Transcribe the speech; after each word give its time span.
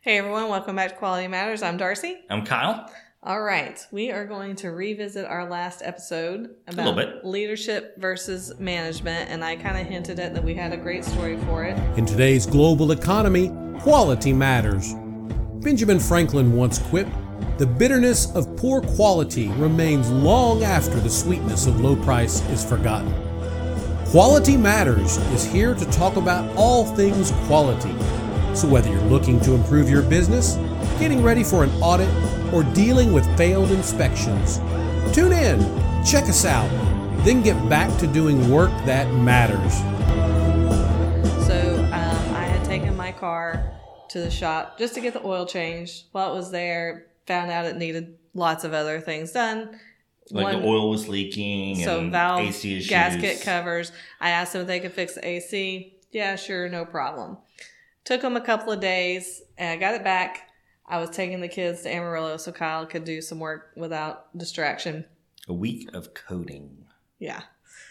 Hey 0.00 0.18
everyone, 0.18 0.48
welcome 0.48 0.76
back 0.76 0.90
to 0.90 0.96
Quality 0.96 1.26
Matters. 1.28 1.62
I'm 1.62 1.76
Darcy. 1.76 2.20
I'm 2.30 2.44
Kyle. 2.44 2.90
All 3.22 3.42
right, 3.42 3.84
we 3.90 4.12
are 4.12 4.24
going 4.26 4.54
to 4.56 4.70
revisit 4.70 5.26
our 5.26 5.48
last 5.48 5.82
episode 5.84 6.54
about 6.68 6.86
little 6.86 6.94
bit. 6.94 7.24
leadership 7.24 7.96
versus 7.98 8.56
management, 8.60 9.28
and 9.28 9.44
I 9.44 9.56
kind 9.56 9.76
of 9.76 9.86
hinted 9.88 10.20
at 10.20 10.34
that 10.34 10.44
we 10.44 10.54
had 10.54 10.72
a 10.72 10.76
great 10.76 11.04
story 11.04 11.36
for 11.38 11.64
it. 11.64 11.76
In 11.98 12.06
today's 12.06 12.46
global 12.46 12.92
economy, 12.92 13.48
quality 13.80 14.32
matters. 14.32 14.94
Benjamin 15.64 15.98
Franklin 15.98 16.52
once 16.54 16.78
quipped, 16.78 17.10
The 17.58 17.66
bitterness 17.66 18.32
of 18.36 18.56
poor 18.56 18.80
quality 18.80 19.48
remains 19.48 20.10
long 20.10 20.62
after 20.62 21.00
the 21.00 21.10
sweetness 21.10 21.66
of 21.66 21.80
low 21.80 21.96
price 21.96 22.40
is 22.50 22.64
forgotten. 22.64 23.12
Quality 24.06 24.56
Matters 24.56 25.18
is 25.34 25.44
here 25.44 25.74
to 25.74 25.84
talk 25.90 26.16
about 26.16 26.48
all 26.56 26.86
things 26.96 27.30
quality. 27.46 27.94
So, 28.58 28.66
whether 28.66 28.90
you're 28.90 29.00
looking 29.02 29.38
to 29.42 29.54
improve 29.54 29.88
your 29.88 30.02
business, 30.02 30.56
getting 30.98 31.22
ready 31.22 31.44
for 31.44 31.62
an 31.62 31.70
audit, 31.80 32.08
or 32.52 32.64
dealing 32.64 33.12
with 33.12 33.24
failed 33.36 33.70
inspections, 33.70 34.58
tune 35.14 35.30
in, 35.30 35.60
check 36.04 36.24
us 36.24 36.44
out, 36.44 36.68
then 37.24 37.40
get 37.40 37.68
back 37.68 37.96
to 38.00 38.08
doing 38.08 38.50
work 38.50 38.70
that 38.84 39.14
matters. 39.14 39.74
So 41.46 41.76
um, 41.84 42.34
I 42.34 42.46
had 42.46 42.64
taken 42.64 42.96
my 42.96 43.12
car 43.12 43.62
to 44.08 44.18
the 44.18 44.28
shop 44.28 44.76
just 44.76 44.92
to 44.94 45.00
get 45.00 45.12
the 45.12 45.24
oil 45.24 45.46
changed. 45.46 46.06
While 46.10 46.32
it 46.32 46.36
was 46.36 46.50
there, 46.50 47.06
found 47.28 47.52
out 47.52 47.64
it 47.64 47.76
needed 47.76 48.18
lots 48.34 48.64
of 48.64 48.74
other 48.74 49.00
things 49.00 49.30
done. 49.30 49.78
Like 50.32 50.46
One- 50.46 50.62
the 50.62 50.68
oil 50.68 50.90
was 50.90 51.06
leaking 51.06 51.84
so 51.84 52.00
and 52.00 52.10
valve 52.10 52.40
AC 52.40 52.78
issues. 52.78 52.88
gasket 52.88 53.40
covers. 53.40 53.92
I 54.20 54.30
asked 54.30 54.52
them 54.52 54.62
if 54.62 54.66
they 54.66 54.80
could 54.80 54.94
fix 54.94 55.14
the 55.14 55.24
AC. 55.24 55.94
Yeah, 56.10 56.34
sure, 56.34 56.68
no 56.68 56.84
problem. 56.84 57.38
Took 58.08 58.22
them 58.22 58.36
a 58.38 58.40
couple 58.40 58.72
of 58.72 58.80
days, 58.80 59.42
and 59.58 59.68
I 59.68 59.76
got 59.76 59.94
it 59.94 60.02
back. 60.02 60.48
I 60.86 60.98
was 60.98 61.10
taking 61.10 61.42
the 61.42 61.48
kids 61.48 61.82
to 61.82 61.90
Amarillo 61.94 62.38
so 62.38 62.50
Kyle 62.52 62.86
could 62.86 63.04
do 63.04 63.20
some 63.20 63.38
work 63.38 63.72
without 63.76 64.34
distraction. 64.38 65.04
A 65.46 65.52
week 65.52 65.90
of 65.92 66.14
coding. 66.14 66.86
Yeah. 67.18 67.42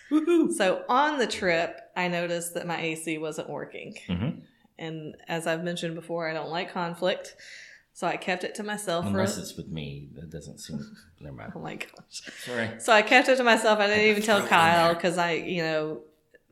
Woohoo! 0.09 0.51
So 0.51 0.83
on 0.89 1.19
the 1.19 1.27
trip, 1.27 1.79
I 1.95 2.07
noticed 2.07 2.55
that 2.55 2.65
my 2.65 2.81
AC 2.81 3.19
wasn't 3.19 3.47
working. 3.47 3.93
Mhm. 4.07 4.41
And 4.79 5.15
as 5.27 5.45
I've 5.45 5.63
mentioned 5.63 5.93
before, 5.93 6.27
I 6.27 6.33
don't 6.33 6.49
like 6.49 6.71
conflict. 6.71 7.35
So 7.93 8.07
I 8.07 8.17
kept 8.17 8.43
it 8.43 8.55
to 8.55 8.63
myself 8.63 9.05
Unless 9.05 9.35
for 9.35 9.41
it's 9.41 9.55
with 9.55 9.67
me, 9.67 10.09
that 10.15 10.31
doesn't 10.31 10.57
seem. 10.61 10.97
Never 11.19 11.35
mind. 11.35 11.53
Oh 11.55 11.59
my 11.59 11.75
gosh. 11.75 12.21
Sorry. 12.43 12.71
So 12.79 12.91
I 12.91 13.03
kept 13.03 13.27
it 13.27 13.35
to 13.35 13.43
myself. 13.43 13.77
I 13.77 13.85
didn't 13.85 14.05
even 14.05 14.23
tell 14.23 14.37
Throw 14.37 14.45
it 14.45 14.47
in 14.47 14.49
Kyle 14.49 14.95
because 14.95 15.19
I, 15.19 15.33
you 15.33 15.61
know, 15.61 16.01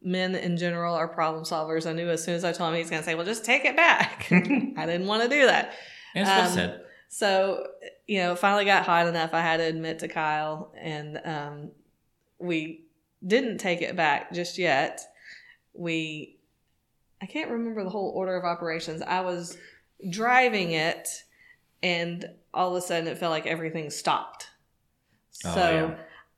men 0.06 0.36
in 0.36 0.56
general 0.56 0.94
are 0.95 1.08
problem 1.08 1.44
solvers. 1.44 1.89
I 1.89 1.92
knew 1.94 2.09
as 2.09 2.23
soon 2.23 2.36
as 2.36 2.45
I 2.45 2.52
told 2.53 2.72
him 2.72 2.78
he's 2.80 2.89
going 2.89 3.02
to 3.02 3.06
say, 3.06 3.16
well, 3.16 3.25
just 3.25 3.44
take 3.44 3.66
it 3.66 3.75
back. 3.75 4.28
I 4.31 4.86
didn't 4.86 5.08
want 5.08 5.23
to 5.23 5.30
do 5.30 5.45
that. 5.47 5.73
That's 6.14 6.30
what 6.30 6.38
I 6.39 6.45
Um, 6.45 6.53
said. 6.53 6.81
So, 7.09 7.67
you 8.08 8.20
know, 8.20 8.36
finally 8.36 8.66
got 8.66 8.86
hot 8.86 9.08
enough. 9.08 9.34
I 9.34 9.42
had 9.42 9.58
to 9.58 9.64
admit 9.64 10.00
to 10.00 10.08
Kyle, 10.08 10.72
and 10.80 11.20
um, 11.25 11.72
we 12.39 12.86
didn't 13.25 13.58
take 13.58 13.81
it 13.81 13.95
back 13.95 14.31
just 14.34 14.58
yet. 14.58 15.02
We, 15.73 16.38
I 17.22 17.25
can't 17.25 17.50
remember 17.52 17.84
the 17.84 17.90
whole 17.90 18.12
order 18.16 18.36
of 18.36 18.44
operations. 18.45 19.02
I 19.02 19.22
was 19.22 19.58
driving 20.09 20.72
it, 20.72 21.08
and 21.81 22.25
all 22.53 22.75
of 22.75 22.84
a 22.84 22.86
sudden 22.86 23.08
it 23.08 23.17
felt 23.17 23.31
like 23.31 23.47
everything 23.47 23.90
stopped. 23.90 24.47
So 25.31 25.52
Oh, 25.56 25.58
yeah. 25.90 25.95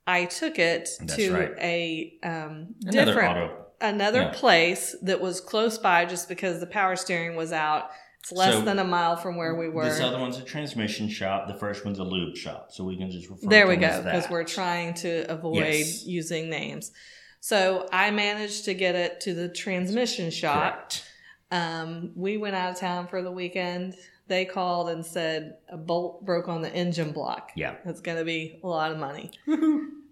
I 0.08 0.24
took 0.24 0.58
it 0.58 0.88
That's 1.00 1.16
to 1.16 1.32
right. 1.34 1.52
a 1.60 2.18
um, 2.24 2.74
Another 2.82 3.04
different 3.04 3.30
auto. 3.38 3.66
another 3.82 4.22
Yeah. 4.22 4.30
place 4.32 4.96
that 5.02 5.20
was 5.20 5.40
close 5.40 5.76
by 5.76 6.06
just 6.06 6.28
because 6.28 6.58
the 6.60 6.66
power 6.66 6.96
steering 6.96 7.36
was 7.36 7.52
out. 7.52 7.90
It's 8.20 8.32
less 8.32 8.54
So, 8.54 8.62
than 8.62 8.78
a 8.78 8.84
mile 8.84 9.16
from 9.16 9.36
where 9.36 9.54
we 9.54 9.68
were. 9.68 9.84
This 9.84 10.00
other 10.00 10.18
one's 10.18 10.38
a 10.38 10.42
transmission 10.42 11.08
shop. 11.08 11.46
The 11.46 11.54
first 11.58 11.84
one's 11.84 11.98
a 11.98 12.04
lube 12.04 12.36
shop. 12.36 12.72
So 12.72 12.84
we 12.84 12.96
can 12.96 13.10
just 13.10 13.28
refer 13.28 13.46
There 13.48 13.64
to 13.64 13.68
we 13.68 13.76
go, 13.76 14.02
because 14.02 14.28
we're 14.30 14.44
trying 14.44 14.94
to 14.94 15.30
avoid 15.30 15.56
Yes. 15.64 16.04
using 16.06 16.48
names. 16.50 16.90
So 17.40 17.86
I 17.92 18.10
managed 18.10 18.64
to 18.64 18.74
get 18.74 18.94
it 18.94 19.20
to 19.20 19.34
the 19.34 19.48
transmission 19.48 20.30
shop. 20.30 20.92
Um, 21.50 22.12
we 22.16 22.36
went 22.38 22.56
out 22.56 22.70
of 22.72 22.78
town 22.80 23.06
for 23.08 23.22
the 23.22 23.30
weekend. 23.30 23.94
They 24.26 24.44
called 24.44 24.90
and 24.90 25.06
said 25.06 25.54
a 25.70 25.76
bolt 25.78 26.24
broke 26.26 26.48
on 26.48 26.60
the 26.60 26.70
engine 26.74 27.12
block. 27.12 27.50
Yeah. 27.56 27.76
It's 27.86 28.00
going 28.00 28.18
to 28.18 28.24
be 28.24 28.60
a 28.62 28.66
lot 28.66 28.90
of 28.92 28.98
money. 28.98 29.30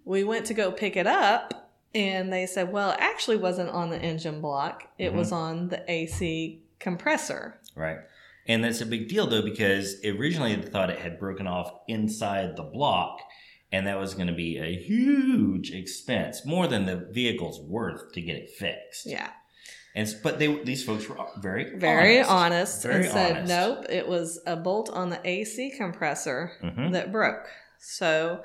We 0.07 0.23
went 0.23 0.45
to 0.47 0.53
go 0.53 0.71
pick 0.71 0.95
it 0.95 1.05
up, 1.07 1.71
and 1.93 2.31
they 2.31 2.45
said, 2.45 2.71
well, 2.71 2.91
it 2.91 2.97
actually 2.99 3.37
wasn't 3.37 3.69
on 3.69 3.89
the 3.89 3.99
engine 3.99 4.41
block, 4.41 4.83
it 4.97 5.09
Mm-hmm. 5.09 5.17
was 5.17 5.31
on 5.31 5.67
the 5.69 5.83
AC 5.91 6.61
compressor. 6.79 7.59
Right. 7.75 7.97
And 8.47 8.63
that's 8.63 8.79
a 8.81 8.85
big 8.85 9.09
deal 9.09 9.27
though 9.27 9.41
because 9.41 9.97
originally 10.05 10.55
they 10.55 10.67
thought 10.69 10.89
it 10.89 10.99
had 10.99 11.19
broken 11.19 11.47
off 11.47 11.69
inside 11.89 12.55
the 12.55 12.63
block 12.63 13.19
and 13.73 13.85
that 13.87 13.99
was 13.99 14.13
going 14.13 14.27
to 14.27 14.33
be 14.33 14.57
a 14.57 14.73
huge 14.77 15.71
expense, 15.71 16.45
more 16.45 16.67
than 16.67 16.85
the 16.85 16.95
vehicle's 17.11 17.59
worth 17.59 18.13
to 18.13 18.21
get 18.21 18.37
it 18.37 18.49
fixed. 18.49 19.05
Yeah. 19.05 19.29
And 19.93 20.07
but 20.23 20.39
they 20.39 20.63
these 20.63 20.85
folks 20.85 21.09
were 21.09 21.17
very 21.41 21.77
Very 21.77 22.19
honest. 22.21 22.29
honest, 22.31 22.83
Very 22.83 23.03
and 23.03 23.11
said, 23.11 23.31
honest. 23.37 23.49
nope, 23.49 23.85
it 23.89 24.07
was 24.07 24.39
a 24.47 24.55
bolt 24.55 24.89
on 24.91 25.09
the 25.09 25.19
AC 25.27 25.71
compressor 25.75 26.53
Mhm. 26.63 26.93
that 26.93 27.11
broke. 27.11 27.47
So 27.79 28.43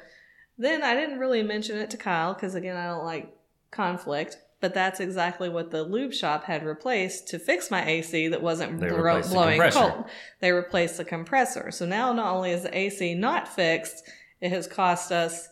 then 0.62 0.82
I 0.82 0.94
didn't 0.94 1.18
really 1.18 1.42
mention 1.42 1.76
it 1.78 1.90
to 1.90 1.96
Kyle 1.96 2.34
because, 2.34 2.54
again, 2.54 2.76
I 2.76 2.86
don't 2.86 3.04
like 3.04 3.34
conflict. 3.70 4.36
But 4.60 4.74
that's 4.74 5.00
exactly 5.00 5.48
what 5.48 5.72
the 5.72 5.82
lube 5.82 6.12
shop 6.12 6.44
had 6.44 6.64
replaced 6.64 7.26
to 7.28 7.40
fix 7.40 7.68
my 7.68 7.84
AC 7.84 8.28
that 8.28 8.42
wasn't 8.42 8.78
They 8.78 8.90
blo- 8.90 8.98
replaced 8.98 9.28
the 9.30 9.34
blowing 9.34 9.70
cold. 9.72 10.04
They 10.38 10.52
replaced 10.52 10.98
the 10.98 11.04
compressor. 11.04 11.72
So 11.72 11.84
now 11.84 12.12
not 12.12 12.32
only 12.32 12.52
is 12.52 12.62
the 12.62 12.78
AC 12.78 13.14
not 13.16 13.48
fixed, 13.48 14.04
it 14.40 14.50
has 14.50 14.68
cost 14.68 15.10
us 15.10 15.48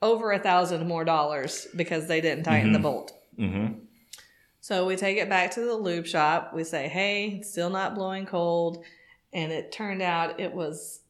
over 0.00 0.32
a 0.32 0.38
thousand 0.38 0.88
more 0.88 1.04
dollars 1.04 1.66
because 1.76 2.06
they 2.06 2.22
didn't 2.22 2.44
tighten 2.44 2.72
the 2.72 2.78
Mhm. 2.78 2.82
bolt. 2.82 3.12
Mhm. 3.38 3.80
So 4.62 4.86
we 4.86 4.96
take 4.96 5.18
it 5.18 5.28
back 5.28 5.50
to 5.52 5.60
the 5.60 5.74
lube 5.74 6.06
shop. 6.06 6.54
We 6.54 6.64
say, 6.64 6.88
hey, 6.88 7.38
it's 7.40 7.50
still 7.50 7.68
not 7.70 7.94
blowing 7.94 8.24
cold. 8.24 8.82
And 9.34 9.52
it 9.52 9.72
turned 9.72 10.00
out 10.00 10.40
it 10.40 10.54
was 10.54 11.00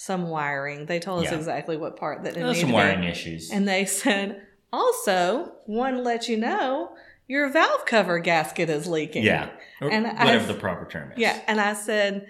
some 0.00 0.28
wiring. 0.28 0.86
They 0.86 1.00
told 1.00 1.24
us 1.24 1.32
Yeah. 1.32 1.38
exactly 1.38 1.76
what 1.76 1.96
part 1.96 2.22
that 2.22 2.36
it 2.36 2.40
There's 2.40 2.60
some 2.60 2.70
wiring 2.70 3.00
be. 3.00 3.08
issues. 3.08 3.50
And 3.50 3.66
they 3.66 3.84
said, 3.84 4.42
also, 4.72 5.54
want 5.66 5.96
to 5.96 6.02
let 6.02 6.28
you 6.28 6.36
know 6.36 6.94
your 7.26 7.50
valve 7.50 7.84
cover 7.84 8.20
gasket 8.20 8.70
is 8.70 8.86
leaking. 8.86 9.24
yeah. 9.24 9.48
Or 9.80 9.90
And 9.90 10.06
I- 10.06 10.24
whatever 10.24 10.46
the 10.52 10.58
proper 10.58 10.86
term 10.88 11.10
is. 11.12 11.18
Yeah. 11.18 11.36
And 11.48 11.60
I 11.60 11.72
said, 11.74 12.28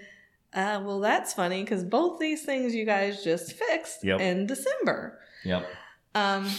uh, 0.54 0.80
well, 0.82 1.00
that's 1.00 1.34
funny 1.34 1.62
because 1.62 1.84
both 1.84 2.18
these 2.18 2.42
things 2.42 2.74
you 2.74 2.86
guys 2.86 3.22
just 3.22 3.52
fixed 3.52 4.02
Yep. 4.02 4.18
in 4.22 4.46
December. 4.46 5.20
Yep. 5.44 5.66
Um, 6.14 6.50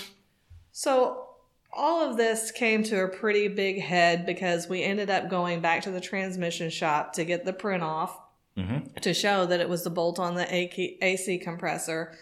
so 0.72 1.26
all 1.74 2.08
of 2.08 2.18
this 2.18 2.52
came 2.52 2.84
to 2.84 3.02
a 3.04 3.08
pretty 3.08 3.48
big 3.48 3.82
head 3.82 4.28
because 4.28 4.70
we 4.70 4.84
ended 4.84 5.10
up 5.10 5.28
going 5.28 5.60
back 5.60 5.82
to 5.84 5.92
the 5.92 6.00
transmission 6.02 6.70
shop 6.70 7.14
to 7.14 7.26
get 7.26 7.46
the 7.46 7.54
print 7.54 7.82
off 7.82 8.16
Mhm. 8.60 9.00
to 9.02 9.14
show 9.14 9.46
that 9.46 9.60
it 9.60 9.70
was 9.70 9.84
the 9.84 9.90
bolt 9.90 10.20
on 10.20 10.36
the 10.36 10.46
AC 10.54 11.38
compressor 11.40 12.14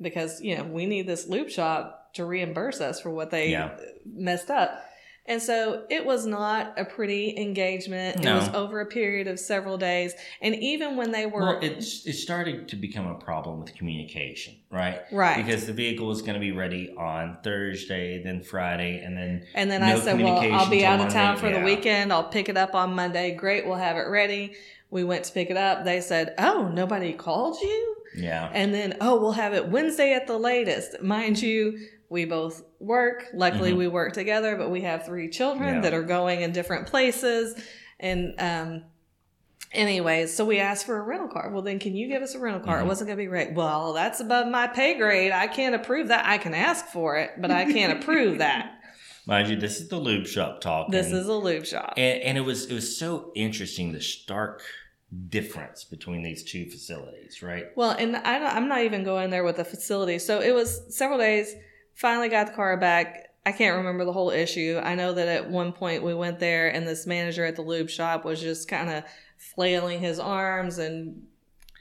because 0.00 0.40
you 0.42 0.56
know 0.56 0.64
we 0.64 0.86
need 0.86 1.06
this 1.06 1.26
lube 1.28 1.50
shop 1.50 2.12
to 2.14 2.24
reimburse 2.24 2.80
us 2.80 3.00
for 3.00 3.10
what 3.10 3.30
they 3.30 3.50
Yeah. 3.50 3.70
messed 4.04 4.50
up. 4.50 4.82
And 5.28 5.42
so 5.42 5.82
it 5.90 6.06
was 6.06 6.24
not 6.24 6.78
a 6.78 6.84
pretty 6.84 7.36
engagement. 7.36 8.24
It 8.24 8.32
was 8.32 8.48
over 8.54 8.80
a 8.80 8.86
period 8.86 9.26
of 9.26 9.40
several 9.40 9.76
days. 9.76 10.14
And 10.40 10.54
even 10.54 10.96
when 10.96 11.10
they 11.10 11.26
were 11.26 11.40
Well, 11.40 11.58
it's 11.60 12.06
it 12.06 12.12
started 12.12 12.68
to 12.68 12.76
become 12.76 13.08
a 13.08 13.16
problem 13.16 13.58
with 13.58 13.74
communication, 13.74 14.54
right? 14.70 15.00
Right. 15.10 15.36
Because 15.44 15.66
the 15.66 15.72
vehicle 15.72 16.06
was 16.06 16.22
going 16.22 16.34
to 16.34 16.40
be 16.40 16.52
ready 16.52 16.94
on 16.96 17.38
Thursday, 17.42 18.22
then 18.22 18.40
Friday, 18.40 19.00
and 19.04 19.16
then 19.16 19.44
And 19.56 19.68
then 19.68 19.80
no 19.80 19.96
I 19.96 19.98
said, 19.98 20.20
"Well, 20.20 20.38
I'll 20.38 20.70
be 20.70 20.84
out 20.86 21.00
of 21.04 21.12
town 21.12 21.34
Monday. 21.34 21.40
for 21.40 21.58
the 21.58 21.64
weekend. 21.64 22.12
I'll 22.12 22.28
pick 22.28 22.48
it 22.48 22.56
up 22.56 22.76
on 22.76 22.94
Monday. 22.94 23.32
Great, 23.34 23.66
we'll 23.66 23.74
have 23.74 23.96
it 23.96 24.06
ready." 24.08 24.52
We 24.96 25.04
went 25.04 25.24
to 25.24 25.32
pick 25.32 25.50
it 25.50 25.58
up. 25.58 25.84
They 25.84 26.00
said, 26.00 26.32
"Oh, 26.38 26.70
nobody 26.72 27.12
called 27.12 27.58
you?" 27.60 27.96
Yeah. 28.16 28.48
And 28.54 28.72
then, 28.72 28.96
"Oh, 29.02 29.20
we'll 29.20 29.32
have 29.32 29.52
it 29.52 29.68
Wednesday 29.68 30.14
at 30.14 30.26
the 30.26 30.38
latest." 30.38 31.02
Mind 31.02 31.40
you, 31.42 31.78
we 32.08 32.24
both 32.24 32.62
work. 32.80 33.26
Luckily, 33.34 33.72
Mhm. 33.72 33.76
we 33.76 33.88
work 33.88 34.14
together, 34.14 34.56
but 34.56 34.70
we 34.70 34.80
have 34.80 35.04
three 35.04 35.28
children 35.28 35.74
Yeah. 35.76 35.80
that 35.82 35.92
are 35.92 36.02
going 36.02 36.40
in 36.40 36.52
different 36.52 36.86
places. 36.86 37.54
And 38.00 38.34
um, 38.38 38.84
anyways, 39.72 40.34
so 40.34 40.46
we 40.46 40.58
asked 40.60 40.86
for 40.86 40.96
a 40.98 41.02
rental 41.02 41.28
car. 41.28 41.50
Well, 41.52 41.60
then, 41.62 41.78
can 41.78 41.94
you 41.94 42.08
give 42.08 42.22
us 42.22 42.34
a 42.34 42.38
rental 42.38 42.62
car? 42.62 42.78
It 42.80 42.84
Mhm. 42.84 42.88
wasn't 42.88 43.08
going 43.08 43.18
to 43.18 43.22
be 43.22 43.28
right. 43.28 43.52
Well, 43.54 43.92
that's 43.92 44.20
above 44.20 44.46
my 44.48 44.66
pay 44.66 44.94
grade. 44.96 45.30
I 45.32 45.46
can't 45.46 45.74
approve 45.74 46.08
that. 46.08 46.24
I 46.26 46.38
can 46.38 46.54
ask 46.54 46.86
for 46.86 47.16
it, 47.18 47.32
but 47.38 47.50
I 47.50 47.70
can't 47.70 47.92
approve 48.02 48.38
that. 48.46 48.72
Mind 49.26 49.48
you, 49.48 49.56
this 49.56 49.78
is 49.80 49.88
the 49.88 49.96
lube 49.98 50.26
shop 50.26 50.60
talking. 50.62 50.92
This 50.92 51.10
is 51.12 51.26
a 51.28 51.34
lube 51.34 51.66
shop. 51.66 51.94
and, 51.98 52.22
and 52.22 52.38
it 52.38 52.42
was 52.42 52.66
it 52.70 52.74
was 52.74 52.96
so 52.96 53.32
interesting 53.34 53.92
the 53.92 54.00
stark 54.00 54.62
difference 55.28 55.84
between 55.84 56.22
these 56.22 56.42
two 56.42 56.66
facilities, 56.66 57.42
right? 57.42 57.66
Well, 57.76 57.90
and 57.92 58.16
I 58.16 58.38
don't, 58.38 58.54
I'm 58.54 58.68
not 58.68 58.82
even 58.82 59.04
going 59.04 59.30
there 59.30 59.44
with 59.44 59.56
the 59.56 59.64
facility. 59.64 60.18
So 60.18 60.40
it 60.40 60.52
was 60.52 60.82
several 60.94 61.18
days. 61.18 61.54
Finally 61.94 62.28
got 62.28 62.48
the 62.48 62.52
car 62.52 62.76
back. 62.76 63.28
I 63.44 63.52
can't 63.52 63.76
remember 63.76 64.04
the 64.04 64.12
whole 64.12 64.30
issue. 64.30 64.80
I 64.82 64.96
know 64.96 65.12
that 65.14 65.28
at 65.28 65.48
one 65.48 65.72
point 65.72 66.02
we 66.02 66.14
went 66.14 66.40
there 66.40 66.68
and 66.68 66.86
this 66.86 67.06
manager 67.06 67.44
at 67.44 67.54
the 67.54 67.62
lube 67.62 67.88
shop 67.88 68.24
was 68.24 68.40
just 68.40 68.68
kind 68.68 68.90
of 68.90 69.04
flailing 69.54 70.00
his 70.00 70.18
arms 70.18 70.78
and 70.78 71.22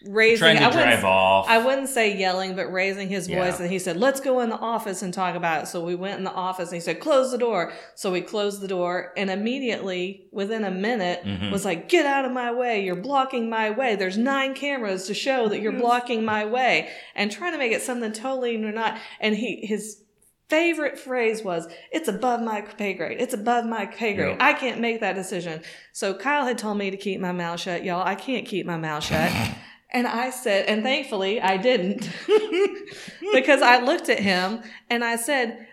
raising 0.08 0.40
Trying 0.40 0.58
to 0.58 0.64
I 0.64 0.68
wouldn't- 0.68 0.84
drive 0.86 1.04
off. 1.06 1.46
I 1.50 1.58
wouldn't 1.58 1.90
say 1.90 2.16
yelling, 2.16 2.56
but 2.56 2.72
raising 2.72 3.10
his 3.10 3.28
Yeah. 3.28 3.44
voice. 3.44 3.60
And 3.60 3.70
he 3.70 3.80
said, 3.80 3.98
Let's 3.98 4.20
go 4.20 4.40
in 4.42 4.50
the 4.50 4.58
office 4.58 5.02
and 5.02 5.14
talk 5.14 5.36
about 5.36 5.64
it. 5.64 5.68
So 5.68 5.84
we 5.84 5.96
went 5.96 6.18
in 6.18 6.24
the 6.24 6.32
office 6.32 6.70
and 6.70 6.76
he 6.76 6.80
said, 6.82 7.00
Close 7.00 7.32
the 7.32 7.38
door. 7.38 7.74
So 7.96 8.12
we 8.12 8.22
closed 8.22 8.62
the 8.62 8.68
door 8.68 9.14
and 9.18 9.30
immediately, 9.30 10.28
within 10.32 10.64
a 10.64 10.72
minute, 10.72 11.24
Mhm. 11.26 11.52
was 11.52 11.66
like, 11.66 11.90
Get 11.90 12.06
out 12.06 12.26
of 12.26 12.32
my 12.32 12.52
way. 12.52 12.84
You're 12.84 12.96
blocking 12.96 13.50
my 13.50 13.70
way. 13.70 13.96
There's 13.96 14.18
nine 14.18 14.54
cameras 14.54 15.08
to 15.08 15.14
show 15.14 15.48
that 15.50 15.62
you're 15.62 15.72
blocking 15.72 16.24
my 16.24 16.46
way. 16.46 16.90
And 17.16 17.32
trying 17.32 17.54
to 17.54 17.58
make 17.58 17.72
it 17.72 17.82
something 17.82 18.12
totally 18.12 18.58
not. 18.58 18.98
And 19.20 19.36
he, 19.36 19.66
his, 19.66 20.02
Favorite 20.48 21.00
phrase 21.00 21.44
was, 21.44 21.68
It's 21.92 22.08
above 22.08 22.40
my 22.40 22.62
pay 22.62 22.94
grade. 22.94 23.18
It's 23.20 23.34
above 23.34 23.66
my 23.66 23.88
pay 23.88 24.14
grade. 24.14 24.30
Yep. 24.30 24.38
I 24.40 24.54
can't 24.54 24.80
make 24.80 25.00
that 25.00 25.16
decision. 25.16 25.64
So 25.92 26.14
Kyle 26.14 26.46
had 26.46 26.60
told 26.60 26.78
me 26.78 26.92
to 26.92 26.98
keep 26.98 27.20
my 27.20 27.32
mouth 27.32 27.60
shut, 27.60 27.84
y'all. 27.84 28.06
I 28.06 28.14
can't 28.14 28.46
keep 28.46 28.68
my 28.68 28.78
mouth 28.78 29.04
shut. 29.04 29.32
And 29.92 30.08
I 30.08 30.30
said, 30.30 30.66
and 30.66 30.84
thankfully 30.84 31.40
I 31.40 31.58
didn't, 31.58 32.10
because 33.34 33.62
I 33.62 33.82
looked 33.82 34.10
at 34.10 34.20
him 34.20 34.62
and 34.90 35.04
I 35.04 35.16
said, 35.16 35.68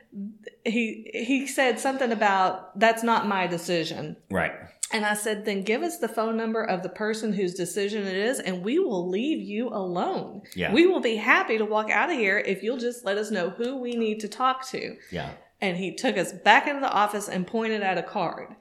he 0.65 1.11
he 1.13 1.47
said 1.47 1.81
something 1.81 2.13
about 2.13 2.79
that's 2.79 3.03
not 3.03 3.27
my 3.27 3.47
decision. 3.47 4.17
right. 4.31 4.53
And 4.95 5.07
I 5.07 5.15
said, 5.15 5.47
then 5.47 5.63
give 5.63 5.83
us 5.83 5.97
the 5.99 6.09
phone 6.09 6.37
number 6.37 6.63
of 6.63 6.83
the 6.83 6.91
person 6.91 7.33
whose 7.33 7.55
decision 7.55 8.07
it 8.07 8.15
is, 8.15 8.39
and 8.39 8.63
we 8.63 8.79
will 8.79 9.09
leave 9.09 9.41
you 9.41 9.69
alone. 9.69 10.43
Yeah. 10.55 10.71
We 10.71 10.87
will 10.87 11.01
be 11.01 11.17
happy 11.17 11.57
to 11.57 11.65
walk 11.65 11.89
out 11.89 12.11
of 12.11 12.19
here 12.19 12.37
if 12.37 12.63
you'll 12.63 12.77
just 12.77 13.03
let 13.03 13.17
us 13.17 13.31
know 13.31 13.49
who 13.49 13.79
we 13.79 13.97
need 13.97 14.21
to 14.21 14.29
talk 14.29 14.69
to. 14.69 14.97
Yeah. 15.11 15.31
And 15.63 15.79
he 15.79 15.95
took 15.95 16.19
us 16.19 16.35
back 16.35 16.67
into 16.67 16.81
the 16.81 16.93
office 16.93 17.27
and 17.31 17.47
pointed 17.47 17.83
at 17.83 17.97
a 17.97 18.03
card. 18.03 18.55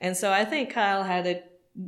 And 0.00 0.16
so 0.16 0.32
I 0.32 0.44
think 0.44 0.70
Kyle 0.70 1.04
had 1.04 1.24
to 1.24 1.40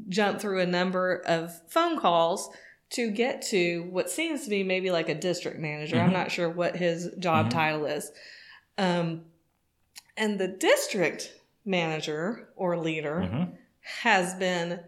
jump 0.08 0.40
through 0.40 0.60
a 0.60 0.66
number 0.66 1.20
of 1.26 1.50
phone 1.68 1.98
calls 1.98 2.50
to 2.90 3.11
get 3.11 3.43
to 3.43 3.82
what 3.90 4.11
seems 4.11 4.44
to 4.44 4.50
be 4.50 4.62
maybe 4.62 4.90
like 4.90 5.08
a 5.08 5.14
district 5.14 5.58
manager. 5.58 6.00
I'm 6.00 6.11
Mhm. 6.11 6.12
not 6.14 6.31
sure 6.31 6.49
what 6.49 6.76
his 6.76 7.11
job 7.19 7.46
Mhm. 7.46 7.50
title 7.50 7.87
is. 7.87 8.11
Um, 8.79 9.26
and 10.17 10.38
the 10.38 10.49
district 10.49 11.35
manager 11.64 12.49
or 12.56 12.76
leader 12.79 13.23
hmm 13.23 13.43
has 14.00 14.35
been 14.35 14.81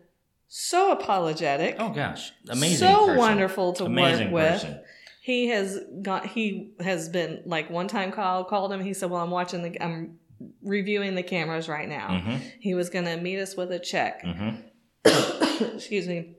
so 0.48 0.92
apologetic. 0.92 1.76
Oh 1.78 1.90
gosh, 1.90 2.32
amazing. 2.48 2.78
so 2.78 3.00
person. 3.06 3.16
wonderful 3.16 3.72
to 3.74 3.84
Amazing 3.84 4.30
work 4.32 4.52
with. 4.52 4.62
person. 4.62 4.80
He 5.22 5.48
has 5.48 5.78
got 6.02 6.26
he 6.26 6.72
has 6.80 7.08
been 7.08 7.42
like 7.46 7.70
one 7.70 7.86
time 7.88 8.10
Kyle 8.12 8.44
called 8.44 8.72
him. 8.72 8.80
He 8.82 8.92
said, 8.94 9.10
"Well, 9.10 9.22
I'm 9.22 9.30
watching 9.30 9.62
the 9.62 9.82
I'm 9.82 10.18
reviewing 10.62 11.14
the 11.14 11.22
cameras 11.22 11.68
right 11.68 11.88
now." 11.88 12.18
hmm 12.20 12.36
He 12.58 12.74
was 12.74 12.88
going 12.90 13.04
to 13.04 13.16
meet 13.18 13.38
us 13.38 13.56
with 13.56 13.70
a 13.72 13.78
check. 13.78 14.22
hmm 14.22 14.50
excuse 15.74 16.06
me, 16.08 16.34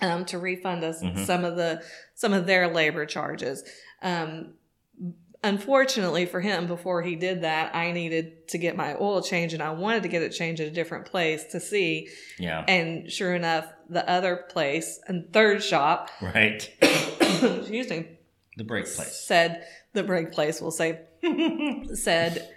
um, 0.00 0.24
to 0.26 0.38
refund 0.38 0.84
us 0.84 1.02
Mhm. 1.02 1.24
some 1.26 1.44
of 1.44 1.56
the 1.56 1.82
some 2.14 2.32
of 2.32 2.46
their 2.46 2.68
labor 2.68 3.06
charges. 3.06 3.62
Um, 4.02 4.54
unfortunately 5.44 6.26
for 6.26 6.40
him, 6.40 6.66
before 6.66 7.02
he 7.02 7.14
did 7.14 7.42
that, 7.42 7.74
I 7.74 7.92
needed 7.92 8.48
to 8.48 8.58
get 8.58 8.76
my 8.76 8.94
oil 8.94 9.22
changed, 9.22 9.54
and 9.54 9.62
I 9.62 9.70
wanted 9.70 10.02
to 10.02 10.08
get 10.08 10.22
it 10.22 10.30
changed 10.30 10.60
at 10.60 10.68
a 10.68 10.70
different 10.70 11.06
place 11.06 11.44
to 11.52 11.60
see. 11.60 12.08
Yeah. 12.38 12.64
And 12.66 13.10
sure 13.10 13.34
enough, 13.34 13.66
the 13.88 14.08
other 14.08 14.36
place 14.36 14.98
and 15.06 15.32
third 15.32 15.62
shop, 15.62 16.10
Right. 16.20 16.68
excuse 16.80 17.90
me, 17.90 18.06
The 18.56 18.64
brake 18.64 18.86
place. 18.86 19.14
said 19.26 19.66
the 19.92 20.02
brake 20.02 20.32
place 20.32 20.60
will 20.60 20.70
say 20.72 21.00
said 21.94 22.48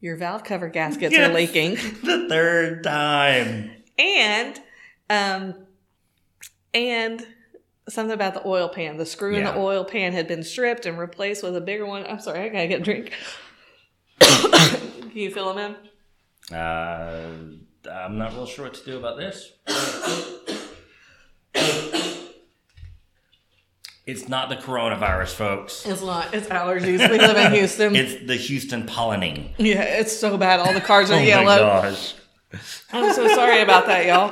your 0.00 0.16
valve 0.16 0.44
cover 0.44 0.68
gaskets 0.68 1.12
Yes. 1.12 1.28
are 1.30 1.34
leaking. 1.34 1.74
the 2.04 2.26
third 2.28 2.84
time. 2.84 3.70
and 3.98 4.60
um 5.10 5.66
and 6.74 7.26
something 7.88 8.14
about 8.14 8.34
the 8.34 8.46
oil 8.46 8.68
pan 8.68 8.96
the 8.96 9.06
screw 9.06 9.34
in 9.34 9.42
Yeah. 9.42 9.52
the 9.52 9.58
oil 9.58 9.84
pan 9.84 10.12
had 10.12 10.28
been 10.28 10.42
stripped 10.44 10.86
and 10.86 10.98
replaced 10.98 11.42
with 11.42 11.56
a 11.56 11.60
bigger 11.60 11.84
one 11.86 12.06
i'm 12.06 12.20
sorry 12.20 12.40
i 12.40 12.48
gotta 12.48 12.68
get 12.68 12.80
a 12.80 12.84
drink 12.84 13.12
can 14.20 15.10
you 15.14 15.30
fill 15.30 15.52
them 15.54 15.74
in 16.50 16.56
Uh, 16.56 17.30
I'm 17.90 18.18
not 18.18 18.34
real 18.34 18.46
sure 18.46 18.66
what 18.66 18.74
to 18.74 18.84
do 18.84 18.98
about 18.98 19.16
this. 19.16 19.52
It's 24.06 24.28
not 24.28 24.48
the 24.48 24.56
coronavirus, 24.56 25.34
folks. 25.34 25.86
it's 25.86 26.02
not 26.02 26.34
it's 26.34 26.48
allergies 26.48 27.08
we 27.10 27.18
live 27.18 27.36
in 27.36 27.52
houston 27.58 27.94
It's 27.94 28.26
the 28.26 28.34
Houston 28.36 28.86
pollening. 28.86 29.50
yeah 29.58 29.82
it's 29.82 30.16
so 30.16 30.36
bad 30.36 30.58
all 30.60 30.72
the 30.72 30.80
cars 30.80 31.10
are 31.10 31.14
Oh 31.16 31.18
my 31.18 31.24
yellow 31.24 31.56
gosh. 31.58 32.14
i'm 32.92 33.12
so 33.14 33.28
sorry 33.28 33.60
about 33.60 33.86
that 33.86 34.06
y'all 34.06 34.30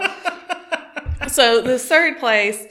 so 1.27 1.61
this 1.61 1.87
third 1.89 2.19
place 2.19 2.67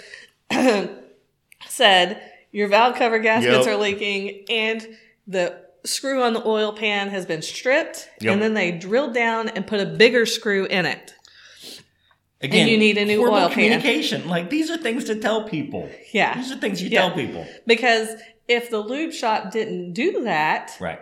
said 1.68 2.22
your 2.52 2.68
valve 2.68 2.96
cover 2.96 3.20
gaskets 3.20 3.66
Yep. 3.66 3.76
are 3.76 3.78
leaking 3.80 4.46
and 4.50 4.88
the 5.28 5.62
screw 5.86 6.22
on 6.24 6.34
the 6.34 6.46
oil 6.46 6.74
pan 6.74 7.10
has 7.10 7.26
been 7.26 7.42
stripped 7.42 8.10
Yep. 8.22 8.34
and 8.34 8.42
then 8.42 8.54
they 8.54 8.72
drilled 8.72 9.14
down 9.14 9.50
and 9.50 9.66
put 9.68 9.80
a 9.80 9.86
bigger 9.86 10.26
screw 10.26 10.66
in 10.66 10.86
it 10.86 11.14
Again, 12.40 12.68
you 12.68 12.78
need 12.78 13.00
a 13.00 13.06
new 13.06 13.20
oil 13.28 13.48
pan. 13.48 13.52
communication. 13.54 14.28
Like 14.30 14.52
these 14.52 14.70
are 14.70 14.78
things 14.78 15.06
to 15.06 15.16
tell 15.16 15.44
people. 15.50 15.90
yeah 16.14 16.36
These 16.38 16.52
are 16.52 16.58
things 16.58 16.82
you 16.82 16.90
Yeah. 16.90 17.02
tell 17.02 17.12
people. 17.12 17.48
because 17.66 18.10
if 18.48 18.70
the 18.70 18.80
lube 18.80 19.12
shop 19.12 19.52
didn't 19.52 19.94
do 19.94 20.24
that 20.24 20.72
Right. 20.80 21.00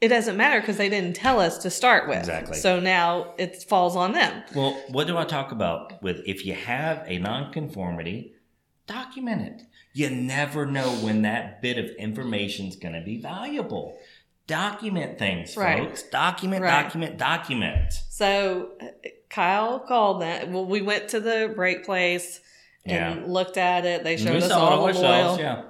It 0.00 0.08
doesn't 0.08 0.36
matter 0.36 0.60
because 0.60 0.76
they 0.76 0.88
didn't 0.88 1.16
tell 1.16 1.40
us 1.40 1.58
to 1.58 1.70
start 1.70 2.08
with 2.08 2.18
Exactly. 2.18 2.56
so 2.58 2.78
now 2.80 3.34
it 3.38 3.62
falls 3.64 3.96
on 3.96 4.12
them 4.12 4.42
Well, 4.54 4.72
what 4.88 5.06
do 5.06 5.16
I 5.18 5.24
talk 5.24 5.50
about 5.52 6.02
with 6.02 6.22
if 6.26 6.44
you 6.46 6.54
have 6.54 7.02
a 7.06 7.18
nonconformity, 7.18 8.34
document 8.86 9.42
it. 9.42 9.62
You 9.92 10.10
never 10.10 10.64
know 10.66 10.88
when 11.04 11.22
that 11.22 11.60
bit 11.60 11.76
of 11.78 11.90
information 11.96 12.66
is 12.66 12.76
going 12.76 12.94
to 12.94 13.00
be 13.00 13.20
valuable. 13.20 13.98
Document 14.46 15.18
things, 15.18 15.56
Right. 15.56 15.78
folks. 15.84 16.04
Document, 16.04 16.62
Right. 16.62 16.82
document, 16.84 17.18
document. 17.18 17.92
So 18.08 18.70
uh, 18.80 18.86
Kyle 19.28 19.78
called 19.80 20.22
that. 20.22 20.50
Well, 20.50 20.64
we 20.64 20.80
went 20.80 21.08
to 21.08 21.20
the 21.20 21.52
brake 21.54 21.84
place 21.84 22.40
and 22.86 23.20
Yeah. 23.20 23.26
looked 23.26 23.56
at 23.58 23.84
it. 23.84 24.04
They 24.04 24.16
showed 24.16 24.36
we 24.36 24.42
us 24.42 24.50
all 24.50 24.86
the 24.86 24.98
oil. 24.98 25.38
yeah. 25.38 25.62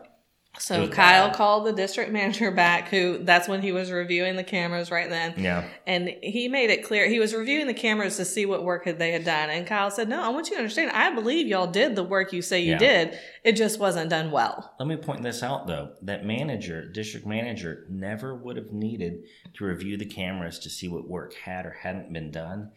So 0.60 0.88
Kyle 0.88 1.30
called 1.30 1.66
the 1.66 1.72
district 1.72 2.10
manager 2.18 2.50
back, 2.50 2.88
who 2.88 3.18
that's 3.18 3.48
when 3.48 3.62
he 3.62 3.72
was 3.72 3.90
reviewing 3.90 4.36
the 4.36 4.44
cameras 4.44 4.90
right 4.90 5.08
then. 5.08 5.34
Yeah. 5.36 5.68
And 5.86 6.08
he 6.22 6.48
made 6.48 6.70
it 6.70 6.84
clear 6.84 7.08
he 7.08 7.18
was 7.20 7.34
reviewing 7.34 7.66
the 7.66 7.74
cameras 7.74 8.16
to 8.16 8.24
see 8.24 8.46
what 8.46 8.64
work 8.64 8.84
had 8.84 8.98
they 8.98 9.12
had 9.12 9.24
done. 9.24 9.50
And 9.50 9.66
Kyle 9.66 9.90
said, 9.90 10.08
"No, 10.08 10.22
I 10.22 10.28
want 10.28 10.48
you 10.48 10.56
to 10.56 10.58
understand. 10.60 10.90
I 10.92 11.14
believe 11.14 11.46
y'all 11.46 11.66
did 11.66 11.96
the 11.96 12.04
work 12.04 12.32
you 12.32 12.42
say 12.42 12.60
you 12.60 12.72
Yeah. 12.72 12.78
did. 12.78 13.18
It 13.44 13.52
just 13.52 13.78
wasn't 13.78 14.10
done 14.10 14.30
well." 14.30 14.74
Let 14.78 14.88
me 14.88 14.96
point 14.96 15.22
this 15.22 15.42
out 15.42 15.66
though. 15.66 15.92
That 16.02 16.24
manager, 16.24 16.88
district 16.88 17.26
manager, 17.26 17.86
never 17.88 18.34
would 18.34 18.56
have 18.56 18.72
needed 18.72 19.24
to 19.54 19.64
review 19.64 19.96
the 19.96 20.06
cameras 20.06 20.58
to 20.60 20.70
see 20.70 20.88
what 20.88 21.08
work 21.08 21.34
had 21.34 21.66
or 21.66 21.70
hadn't 21.82 22.12
been 22.12 22.30
done 22.30 22.70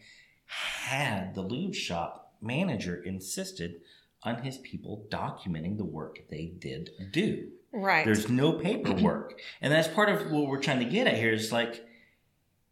had 0.46 1.34
the 1.34 1.40
lube 1.42 1.74
shop 1.74 2.34
manager 2.40 3.02
insisted 3.02 3.80
on 4.22 4.42
his 4.42 4.58
people 4.58 5.06
documenting 5.10 5.76
the 5.78 5.84
work 5.84 6.20
they 6.30 6.46
did 6.46 6.90
do. 7.10 7.50
Right. 7.72 8.04
There's 8.04 8.28
no 8.28 8.52
paperwork. 8.52 9.38
and 9.60 9.72
that's 9.72 9.88
part 9.88 10.08
of 10.08 10.30
what 10.30 10.46
we're 10.46 10.60
trying 10.60 10.80
to 10.80 10.84
get 10.84 11.06
at 11.06 11.16
here 11.16 11.32
is 11.32 11.50
like 11.52 11.84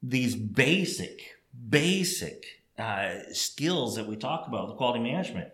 these 0.02 0.34
basic, 0.36 1.38
basic 1.68 2.44
uh, 2.78 3.14
skills 3.32 3.96
that 3.96 4.06
we 4.06 4.16
talk 4.16 4.46
about 4.46 4.68
the 4.68 4.74
quality 4.74 5.00
management. 5.02 5.48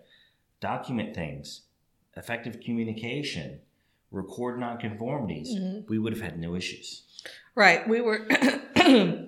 Document 0.60 1.14
things, 1.14 1.62
effective 2.16 2.60
communication, 2.60 3.60
record 4.10 4.58
nonconformities. 4.58 5.48
Mhm. 5.48 5.88
We 5.88 5.98
would 5.98 6.12
have 6.14 6.22
had 6.22 6.38
no 6.38 6.54
issues. 6.54 7.02
Right. 7.54 7.86
We 7.88 8.00
were 8.00 8.26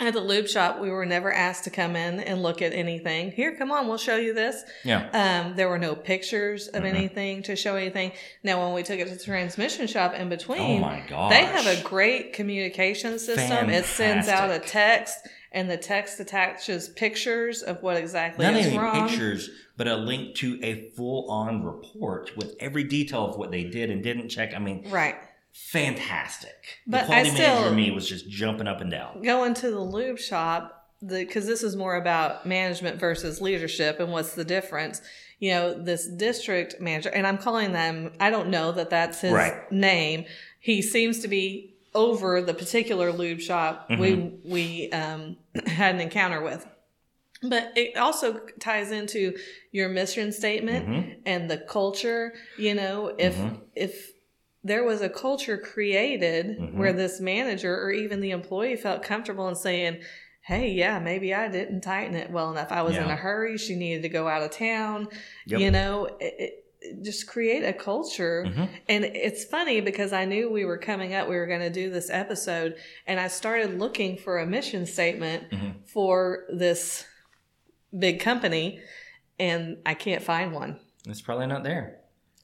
at 0.00 0.14
the 0.14 0.20
lube 0.20 0.48
shop. 0.48 0.80
We 0.80 0.90
were 0.90 1.04
never 1.06 1.32
asked 1.32 1.64
to 1.64 1.70
come 1.70 1.94
in 1.94 2.20
and 2.20 2.42
look 2.42 2.62
at 2.62 2.72
anything. 2.72 3.30
Here, 3.32 3.54
come 3.56 3.70
on, 3.70 3.86
we'll 3.86 3.98
show 3.98 4.16
you 4.16 4.32
this. 4.34 4.62
Yeah. 4.84 5.08
Um, 5.12 5.56
there 5.56 5.68
were 5.68 5.78
no 5.78 5.94
pictures 5.94 6.68
of 6.68 6.82
Mhm. 6.82 6.94
anything 6.94 7.42
to 7.44 7.56
show 7.56 7.76
anything. 7.76 8.12
Now, 8.42 8.64
when 8.64 8.74
we 8.74 8.82
took 8.82 8.98
it 8.98 9.08
to 9.08 9.14
the 9.14 9.22
transmission 9.22 9.86
shop 9.86 10.14
in 10.14 10.28
between, 10.28 10.78
Oh 10.78 10.86
my 10.86 11.02
gosh. 11.08 11.30
they 11.32 11.44
have 11.44 11.66
a 11.66 11.80
great 11.82 12.32
communication 12.32 13.18
system. 13.18 13.70
It 13.70 13.84
sends 13.84 14.28
out 14.28 14.50
a 14.50 14.58
text, 14.58 15.18
and 15.52 15.70
the 15.70 15.76
text 15.76 16.18
attaches 16.20 16.88
pictures 16.88 17.62
of 17.62 17.82
what 17.82 17.96
exactly 17.96 18.46
not 18.46 18.54
is 18.56 18.74
wrong. 18.74 19.08
pictures, 19.08 19.50
but 19.76 19.86
a 19.86 19.96
link 19.96 20.34
to 20.36 20.58
a 20.62 20.90
full-on 20.96 21.64
report 21.64 22.30
with 22.36 22.54
every 22.60 22.84
detail 22.84 23.26
of 23.26 23.36
what 23.36 23.50
they 23.50 23.64
did 23.64 23.90
and 23.90 24.02
didn't 24.02 24.28
check. 24.28 24.54
I 24.54 24.58
mean, 24.58 24.84
Right. 24.88 25.16
Fantastic. 25.52 26.80
But 26.86 27.02
the 27.02 27.06
quality 27.06 27.30
I 27.30 27.34
still- 27.34 27.54
manager 27.54 27.74
me 27.74 27.90
was 27.90 28.08
just 28.08 28.28
jumping 28.28 28.66
up 28.66 28.80
and 28.80 28.90
down. 28.90 29.22
Going 29.22 29.54
to 29.54 29.70
the 29.70 29.80
lube 29.80 30.18
shop, 30.18 30.88
because 31.06 31.46
this 31.46 31.62
is 31.62 31.76
more 31.76 31.96
about 31.96 32.44
management 32.46 32.98
versus 33.00 33.40
leadership 33.40 34.00
and 34.00 34.12
what's 34.12 34.34
the 34.34 34.44
difference. 34.44 35.00
You 35.38 35.52
know, 35.52 35.74
this 35.74 36.06
district 36.06 36.80
manager, 36.80 37.08
and 37.10 37.26
I'm 37.26 37.38
calling 37.38 37.72
them, 37.72 38.12
I 38.20 38.30
don't 38.30 38.48
know 38.50 38.72
that 38.72 38.90
that's 38.90 39.20
his 39.22 39.32
Right. 39.32 39.70
name. 39.72 40.26
He 40.58 40.82
seems 40.82 41.20
to 41.20 41.28
be 41.28 41.74
over 41.94 42.42
the 42.42 42.54
particular 42.54 43.10
lube 43.12 43.40
shop 43.40 43.86
we, 43.90 43.96
Mm-hmm. 43.96 44.50
we 44.50 44.90
um, 44.92 45.36
had 45.66 45.94
an 45.94 46.00
encounter 46.02 46.40
with. 46.42 46.66
But 47.42 47.72
it 47.74 47.96
also 47.96 48.38
ties 48.60 48.90
into 48.92 49.34
your 49.72 49.88
mission 49.88 50.30
statement 50.30 50.86
Mhm. 50.86 51.16
and 51.24 51.50
the 51.50 51.56
culture. 51.56 52.34
You 52.58 52.74
know, 52.74 53.14
if 53.18 53.34
Mhm. 53.34 53.60
if 53.74 54.09
there 54.62 54.84
was 54.84 55.00
a 55.00 55.08
culture 55.08 55.56
created 55.56 56.58
Mhm. 56.58 56.74
where 56.74 56.92
this 56.92 57.20
manager 57.20 57.74
or 57.82 57.90
even 57.92 58.20
the 58.20 58.30
employee 58.30 58.76
felt 58.76 59.02
comfortable 59.02 59.48
in 59.48 59.54
saying, 59.54 60.02
"Hey, 60.42 60.68
yeah, 60.70 60.98
maybe 60.98 61.32
I 61.34 61.48
didn't 61.48 61.80
tighten 61.80 62.14
it 62.14 62.30
well 62.30 62.50
enough. 62.50 62.70
I 62.70 62.82
was 62.82 62.96
in 62.96 63.04
a 63.04 63.16
hurry. 63.16 63.56
She 63.56 63.74
needed 63.76 64.02
to 64.02 64.08
go 64.08 64.28
out 64.28 64.42
of 64.42 64.50
town." 64.50 65.08
Yep. 65.46 65.60
You 65.60 65.70
know, 65.70 66.06
it, 66.20 66.34
it, 66.38 67.04
just 67.04 67.26
create 67.26 67.62
a 67.62 67.72
culture. 67.74 68.44
Mhm. 68.46 68.68
And 68.88 69.04
it's 69.04 69.44
funny 69.44 69.80
because 69.82 70.12
I 70.14 70.24
knew 70.24 70.50
we 70.50 70.64
were 70.64 70.78
coming 70.78 71.14
up, 71.14 71.28
we 71.28 71.36
were 71.36 71.46
going 71.46 71.60
to 71.60 71.70
do 71.70 71.90
this 71.90 72.08
episode, 72.10 72.74
and 73.06 73.20
I 73.20 73.28
started 73.28 73.78
looking 73.78 74.16
for 74.16 74.38
a 74.38 74.46
mission 74.46 74.86
statement 74.86 75.50
Mhm. 75.50 75.74
for 75.86 76.46
this 76.50 77.04
big 77.98 78.20
company, 78.20 78.80
and 79.38 79.78
I 79.84 79.94
can't 79.94 80.22
find 80.22 80.52
one. 80.52 80.80
It's 81.06 81.20
probably 81.20 81.46
not 81.46 81.64
there. 81.64 81.98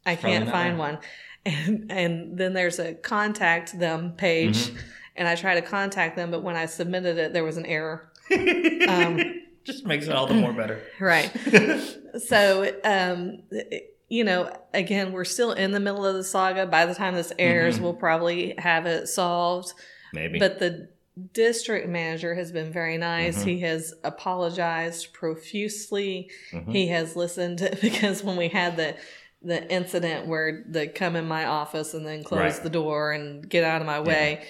I 0.05 0.13
It's 0.13 0.21
probably 0.21 0.39
can't 0.39 0.51
find 0.51 0.73
there. 0.73 0.79
one. 0.79 0.99
And 1.47 1.93
and 1.93 2.37
then 2.39 2.53
there's 2.55 2.79
a 2.81 2.95
contact 2.95 3.79
them 3.79 4.13
page, 4.17 4.57
Mhm. 4.71 4.79
and 5.17 5.29
I 5.29 5.37
try 5.37 5.55
to 5.55 5.63
contact 5.63 6.17
them, 6.17 6.31
but 6.33 6.43
when 6.43 6.57
I 6.57 6.67
submitted 6.67 7.19
it, 7.19 7.33
there 7.33 7.45
was 7.45 7.57
an 7.57 7.67
error. 7.67 8.11
Um, 8.89 9.43
Just 9.65 9.85
makes 9.87 10.07
it 10.07 10.13
all 10.13 10.27
the 10.27 10.35
more 10.35 10.53
better. 10.53 10.81
Right. 11.01 11.31
so, 12.27 12.73
um, 12.85 13.43
you 14.09 14.23
know, 14.25 14.51
again, 14.75 15.13
we're 15.13 15.25
still 15.25 15.53
in 15.53 15.73
the 15.73 15.81
middle 15.81 16.05
of 16.07 16.15
the 16.15 16.23
saga. 16.25 16.67
By 16.67 16.87
the 16.87 16.95
time 16.95 17.15
this 17.15 17.33
airs, 17.39 17.79
Mhm. 17.79 17.83
we'll 17.83 17.95
probably 17.95 18.55
have 18.59 18.87
it 18.87 19.09
solved. 19.09 19.73
Maybe. 20.13 20.39
But 20.39 20.59
the 20.61 20.89
district 21.33 21.89
manager 21.89 22.35
has 22.35 22.53
been 22.53 22.71
very 22.73 22.97
nice. 22.99 23.39
Mhm. 23.43 23.47
He 23.49 23.61
has 23.61 23.95
apologized 24.05 25.13
profusely. 25.13 26.31
Mhm. 26.53 26.73
He 26.73 26.89
has 26.89 27.17
listened 27.17 27.59
because 27.81 28.23
when 28.23 28.37
we 28.37 28.49
had 28.49 28.77
the 28.77 28.95
the 29.43 29.71
incident 29.73 30.27
where 30.27 30.65
they 30.69 30.89
come 30.89 31.15
in 31.17 31.27
my 31.27 31.45
office 31.47 31.95
and 31.95 32.07
then 32.07 32.25
close 32.25 32.41
Right. 32.55 32.63
the 32.63 32.71
door 32.71 33.13
and 33.13 33.49
get 33.49 33.65
out 33.65 33.81
of 33.81 33.87
my 33.87 34.01
way, 34.01 34.45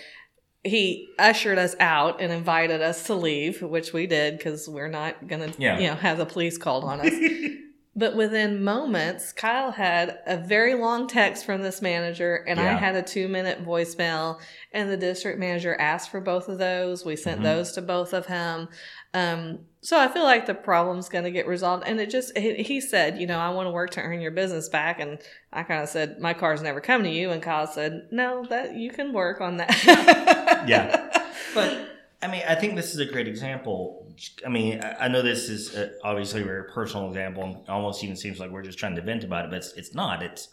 he 0.64 1.08
ushered 1.18 1.58
us 1.58 1.76
out 1.80 2.20
and 2.20 2.32
invited 2.32 2.80
us 2.82 3.04
to 3.04 3.14
leave, 3.14 3.62
which 3.62 3.92
we 3.92 4.06
did 4.06 4.38
because 4.38 4.68
we're 4.68 4.88
not 4.88 5.28
gonna, 5.28 5.52
Yeah. 5.58 5.78
you 5.78 5.86
know, 5.88 5.94
have 5.94 6.18
the 6.18 6.26
police 6.26 6.56
called 6.58 6.84
on 6.84 7.00
us. 7.00 7.12
But 7.98 8.14
within 8.14 8.62
moments, 8.62 9.32
Kyle 9.32 9.70
had 9.70 10.18
a 10.26 10.36
very 10.36 10.74
long 10.74 11.08
text 11.08 11.46
from 11.46 11.62
this 11.62 11.80
manager, 11.80 12.44
and 12.46 12.60
I 12.60 12.74
had 12.74 12.94
a 12.94 13.02
two 13.02 13.26
minute 13.26 13.64
voicemail. 13.64 14.38
And 14.72 14.90
the 14.90 14.98
district 14.98 15.38
manager 15.38 15.74
asked 15.80 16.10
for 16.10 16.20
both 16.20 16.48
of 16.50 16.58
those. 16.58 17.06
We 17.06 17.16
sent 17.16 17.40
Mhm. 17.40 17.44
those 17.44 17.72
to 17.72 17.80
both 17.82 18.12
of 18.12 18.26
him. 18.26 18.68
Um, 19.14 19.60
so 19.80 19.98
I 19.98 20.08
feel 20.08 20.24
like 20.24 20.44
the 20.44 20.52
problem's 20.54 21.08
going 21.08 21.24
to 21.24 21.30
get 21.30 21.46
resolved. 21.46 21.84
And 21.86 21.98
it 21.98 22.10
just, 22.10 22.36
he, 22.36 22.56
he 22.62 22.80
said, 22.82 23.18
you 23.18 23.26
know, 23.26 23.38
I 23.38 23.48
want 23.48 23.66
to 23.66 23.70
work 23.70 23.90
to 23.92 24.02
earn 24.02 24.20
your 24.20 24.30
business 24.32 24.68
back. 24.68 25.00
And 25.00 25.18
I 25.50 25.62
kind 25.62 25.82
of 25.82 25.88
said, 25.88 26.20
my 26.20 26.34
car's 26.34 26.60
never 26.60 26.82
come 26.82 27.02
to 27.04 27.08
you. 27.10 27.30
And 27.30 27.42
Kyle 27.42 27.66
said, 27.66 28.08
no, 28.10 28.44
that 28.50 28.74
you 28.74 28.90
can 28.90 29.14
work 29.14 29.40
on 29.40 29.56
that. 29.56 30.64
Yeah. 30.68 31.02
But 31.54 31.88
I 32.26 32.28
mean, 32.28 32.42
I 32.48 32.56
think 32.56 32.74
this 32.74 32.92
is 32.92 32.98
a 32.98 33.04
great 33.04 33.28
example. 33.28 34.12
I 34.44 34.48
mean, 34.48 34.82
I 34.82 35.06
know 35.06 35.22
this 35.22 35.48
is 35.48 35.76
uh 35.76 35.92
obviously 36.02 36.42
a 36.42 36.44
very 36.44 36.64
personal 36.64 37.08
example, 37.08 37.44
and 37.44 37.68
almost 37.68 38.02
even 38.02 38.16
seems 38.16 38.40
like 38.40 38.50
we're 38.50 38.62
just 38.62 38.78
trying 38.78 38.96
to 38.96 39.02
vent 39.02 39.22
about 39.22 39.44
it, 39.44 39.50
but 39.52 39.58
it's, 39.58 39.72
it's 39.74 39.94
not. 39.94 40.24
It's 40.24 40.48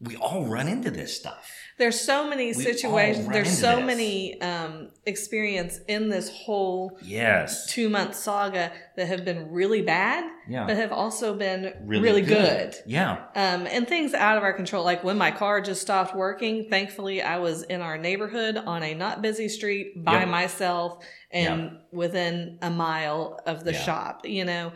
we 0.00 0.16
all 0.16 0.46
run 0.46 0.66
into 0.66 0.90
this 0.90 1.14
stuff. 1.14 1.50
There's 1.76 1.98
so 2.00 2.28
many 2.28 2.48
We 2.48 2.52
situations. 2.62 3.28
There's 3.28 3.58
so 3.58 3.76
this. 3.76 3.84
many 3.86 4.40
um, 4.42 4.90
experience 5.06 5.78
in 5.88 6.08
this 6.10 6.28
whole 6.30 6.98
Yes. 7.02 7.66
two 7.66 7.88
month 7.88 8.14
saga 8.14 8.70
that 8.96 9.06
have 9.08 9.24
been 9.24 9.50
really 9.50 9.80
bad, 9.82 10.24
Yeah. 10.48 10.66
but 10.66 10.76
have 10.76 10.92
also 10.92 11.34
been 11.34 11.72
Really 11.84 12.02
really, 12.02 12.22
good. 12.22 12.72
good. 12.72 12.76
Yeah. 12.86 13.24
Um, 13.34 13.66
and 13.66 13.88
things 13.88 14.12
out 14.14 14.36
of 14.36 14.42
our 14.42 14.52
control, 14.52 14.84
like 14.84 15.02
when 15.04 15.16
my 15.18 15.30
car 15.30 15.60
just 15.62 15.80
stopped 15.80 16.14
working. 16.14 16.68
Thankfully, 16.68 17.22
I 17.22 17.38
was 17.38 17.62
in 17.62 17.80
our 17.80 17.96
neighborhood 17.98 18.56
on 18.58 18.82
a 18.82 18.92
not 18.94 19.22
busy 19.22 19.48
street 19.48 20.02
by 20.04 20.20
Yep. 20.20 20.28
myself 20.28 21.04
and 21.30 21.78
within 21.92 22.58
a 22.60 22.70
mile 22.70 23.40
of 23.46 23.64
the 23.64 23.72
shop, 23.74 24.26
you 24.26 24.44
know. 24.44 24.72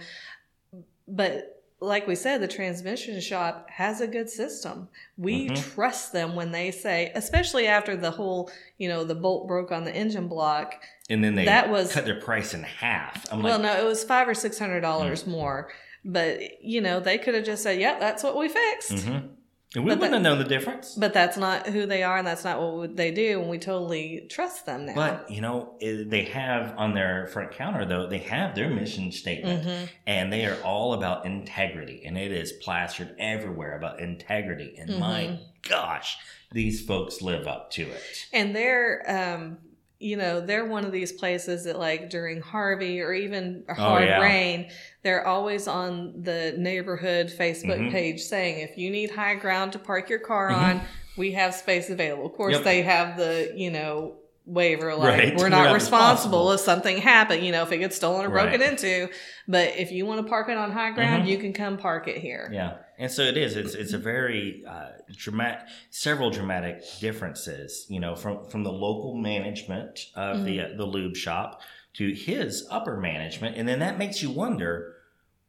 But 1.07 1.54
like 1.85 2.07
we 2.07 2.15
said, 2.15 2.41
the 2.41 2.49
transmission 2.49 3.21
shop 3.21 3.69
has 3.71 4.01
a 4.01 4.07
good 4.07 4.29
system. 4.31 4.89
We 5.17 5.49
Mhm. 5.49 5.75
trust 5.75 6.13
them 6.13 6.35
when 6.35 6.51
they 6.53 6.71
say, 6.71 7.13
especially 7.15 7.67
after 7.67 7.97
the 7.97 8.11
whole, 8.11 8.51
you 8.79 8.89
know, 8.89 9.05
the 9.05 9.15
bolt 9.15 9.47
broke 9.47 9.71
on 9.73 9.85
the 9.85 9.95
engine 9.95 10.29
block. 10.29 10.83
And 11.11 11.23
then 11.23 11.35
they 11.35 11.45
That 11.45 11.69
was- 11.71 11.93
cut 11.93 12.05
their 12.05 12.21
price 12.21 12.55
in 12.55 12.63
half. 12.63 13.27
I'm 13.33 13.43
well, 13.43 13.59
like, 13.59 13.77
no, 13.77 13.81
it 13.81 13.85
was 13.87 14.03
five 14.05 14.29
or 14.29 14.35
six 14.35 14.59
hundred 14.59 14.81
dollars 14.81 15.27
more. 15.27 15.71
But 16.05 16.63
you 16.63 16.81
know, 16.81 17.01
they 17.01 17.17
could 17.19 17.35
have 17.35 17.45
just 17.45 17.63
said, 17.63 17.79
"Yep, 17.81 18.01
that's 18.01 18.23
what 18.23 18.37
we 18.37 18.49
fixed." 18.49 18.93
mhm. 18.93 19.29
And 19.75 19.85
we 19.85 19.91
But 19.91 19.99
wouldn't 20.01 20.13
that- 20.13 20.17
have 20.17 20.23
known 20.23 20.39
the 20.39 20.49
difference. 20.49 20.95
But 20.95 21.13
that's 21.13 21.37
not 21.37 21.67
who 21.67 21.87
they 21.87 22.03
are, 22.03 22.19
and 22.19 22.27
that's 22.27 22.45
not 22.45 22.61
what 22.61 22.97
they 22.97 23.11
do. 23.11 23.41
And 23.41 23.51
we 23.51 23.59
totally 23.59 24.27
trust 24.31 24.67
them 24.67 24.87
now. 24.87 24.95
But 24.95 25.31
you 25.31 25.41
know, 25.41 25.75
they 25.81 26.25
have 26.25 26.75
on 26.79 26.95
their 26.95 27.27
front 27.29 27.53
counter 27.53 27.85
though, 27.85 28.07
they 28.07 28.19
have 28.19 28.55
their 28.55 28.71
mission 28.71 29.11
statement, 29.13 29.67
Mhm. 29.67 29.89
and 30.07 30.33
they 30.33 30.47
are 30.47 30.57
all 30.63 30.93
about 30.95 31.27
integrity, 31.27 32.03
and 32.07 32.17
it 32.17 32.33
is 32.33 32.53
plastered 32.53 33.15
everywhere 33.19 33.77
about 33.77 34.01
integrity. 34.01 34.75
And 34.79 34.99
my 34.99 35.21
Mhm. 35.23 35.39
gosh, 35.69 36.17
these 36.53 36.85
folks 36.87 37.21
live 37.21 37.47
up 37.49 37.71
to 37.73 37.83
it. 37.83 38.27
and 38.33 38.55
they're, 38.55 39.03
um, 39.09 39.59
you 40.01 40.17
know, 40.17 40.41
they're 40.41 40.65
one 40.65 40.85
of 40.85 40.93
these 40.93 41.13
places 41.13 41.65
that, 41.65 41.79
like 41.79 42.11
during 42.11 42.41
Harvey 42.41 43.01
or 43.01 43.13
even 43.13 43.65
a 43.69 43.73
Oh, 43.73 43.75
hard 43.75 44.05
yeah. 44.05 44.21
rain, 44.21 44.71
they're 45.03 45.27
always 45.27 45.67
on 45.69 46.23
the 46.23 46.55
neighborhood 46.59 47.29
Facebook 47.29 47.79
Mhm. 47.79 47.91
page 47.93 48.21
saying, 48.21 48.59
"If 48.61 48.77
you 48.77 48.91
need 48.91 49.11
high 49.11 49.35
ground 49.37 49.73
to 49.73 49.79
park 49.79 50.11
your 50.11 50.19
car 50.19 50.51
Mhm. 50.51 50.57
on, 50.57 50.81
we 51.17 51.33
have 51.33 51.55
space 51.55 51.91
available." 51.91 52.27
Of 52.27 52.33
course, 52.35 52.55
Yep. 52.55 52.65
they 52.65 52.83
have 52.83 53.17
the, 53.17 53.53
you 53.55 53.71
know. 53.71 54.17
Waiver 54.47 54.95
like 54.95 55.09
Right. 55.19 55.35
we're 55.39 55.45
We're 55.45 55.49
not 55.49 55.65
not 55.69 55.73
responsible 55.75 56.51
responsible. 56.51 56.53
if 56.53 56.61
something 56.61 56.99
happened, 56.99 57.47
you 57.47 57.51
know, 57.51 57.63
if 57.63 57.73
it 57.73 57.79
gets 57.79 57.97
stolen 57.97 58.27
or 58.27 58.29
broken 58.29 58.61
Right. 58.61 58.71
into. 58.73 59.09
But 59.49 59.73
if 59.79 59.91
you 59.91 60.05
want 60.05 60.21
to 60.21 60.29
park 60.29 60.51
it 60.51 60.59
on 60.59 60.71
high 60.71 60.91
ground, 60.91 61.25
Mhm. 61.25 61.29
you 61.29 61.39
can 61.39 61.55
come 61.55 61.79
park 61.79 62.09
it 62.09 62.19
here. 62.19 62.51
Yeah, 62.53 62.73
and 62.99 63.11
so 63.11 63.23
it 63.23 63.37
is. 63.37 63.57
It's 63.57 63.75
it's 63.75 63.93
a 63.93 63.99
very 63.99 64.65
uh, 64.69 64.91
dramatic, 65.17 65.67
several 65.91 66.31
dramatic 66.31 66.83
differences. 67.01 67.87
You 67.89 68.01
know, 68.01 68.15
from 68.17 68.47
from 68.49 68.65
the 68.65 68.73
local 68.73 69.15
management 69.17 70.07
of 70.15 70.45
the 70.45 70.59
Mm-hmm. 70.59 70.75
uh, 70.75 70.77
the 70.77 70.85
lube 70.87 71.17
shop 71.17 71.61
to 71.95 72.13
his 72.13 72.67
upper 72.71 72.97
management, 72.97 73.57
and 73.57 73.69
then 73.69 73.79
that 73.79 73.99
makes 73.99 74.23
you 74.23 74.31
wonder, 74.31 74.95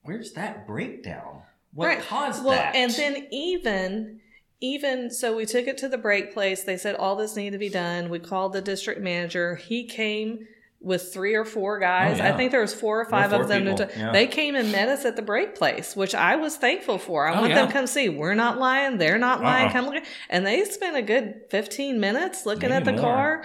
where's 0.04 0.34
that 0.34 0.68
breakdown? 0.68 1.42
What 1.74 1.88
Right. 1.88 2.02
caused 2.02 2.44
well, 2.46 2.54
that? 2.58 2.76
and 2.76 2.92
then 2.92 3.28
even 3.32 4.20
even 4.62 5.12
so 5.12 5.36
we 5.36 5.46
took 5.46 5.68
it 5.68 5.78
to 5.80 5.90
the 5.90 5.98
brake 5.98 6.34
place. 6.34 6.64
They 6.64 6.78
said 6.78 6.96
all 6.96 7.16
this 7.16 7.36
needed 7.36 7.52
to 7.52 7.58
be 7.58 7.70
done. 7.70 8.10
We 8.10 8.20
called 8.20 8.54
the 8.54 8.62
district 8.62 9.02
manager. 9.02 9.56
He 9.56 9.86
came 9.86 10.48
with 10.86 11.12
three 11.12 11.34
or 11.34 11.44
four 11.44 11.80
guys. 11.80 12.20
Oh, 12.20 12.24
yeah. 12.24 12.34
I 12.34 12.38
think 12.38 12.52
there 12.52 12.62
was 12.62 12.74
four 12.74 13.02
or 13.02 13.06
five 13.06 13.32
four 13.32 13.42
of 13.42 13.48
them. 13.48 13.66
yeah. 13.98 14.12
They 14.12 14.28
came 14.28 14.56
and 14.56 14.72
met 14.72 14.88
us 14.88 15.04
at 15.04 15.16
the 15.16 15.22
brake 15.24 15.56
place, 15.56 15.96
which 15.96 16.14
I 16.16 16.36
was 16.36 16.56
thankful 16.58 17.00
for. 17.00 17.28
I 17.28 17.32
Oh, 17.36 17.42
want 17.42 17.50
yeah. 17.50 17.56
them 17.56 17.68
to 17.68 17.74
come 17.74 17.88
see. 17.88 18.08
We're 18.08 18.36
not 18.36 18.60
lying. 18.60 19.00
They're 19.00 19.18
not 19.18 19.42
lying. 19.42 19.66
Uh-uh. 19.66 19.74
Come 19.74 19.86
look. 19.86 19.96
at- 19.96 20.06
And 20.30 20.46
they 20.46 20.64
spent 20.66 20.96
a 20.96 21.02
good 21.02 21.42
15 21.50 22.00
minutes 22.00 22.46
looking 22.46 22.70
Maybe 22.70 22.76
at 22.78 22.86
the 22.86 22.92
more. 22.94 23.02
car. 23.02 23.44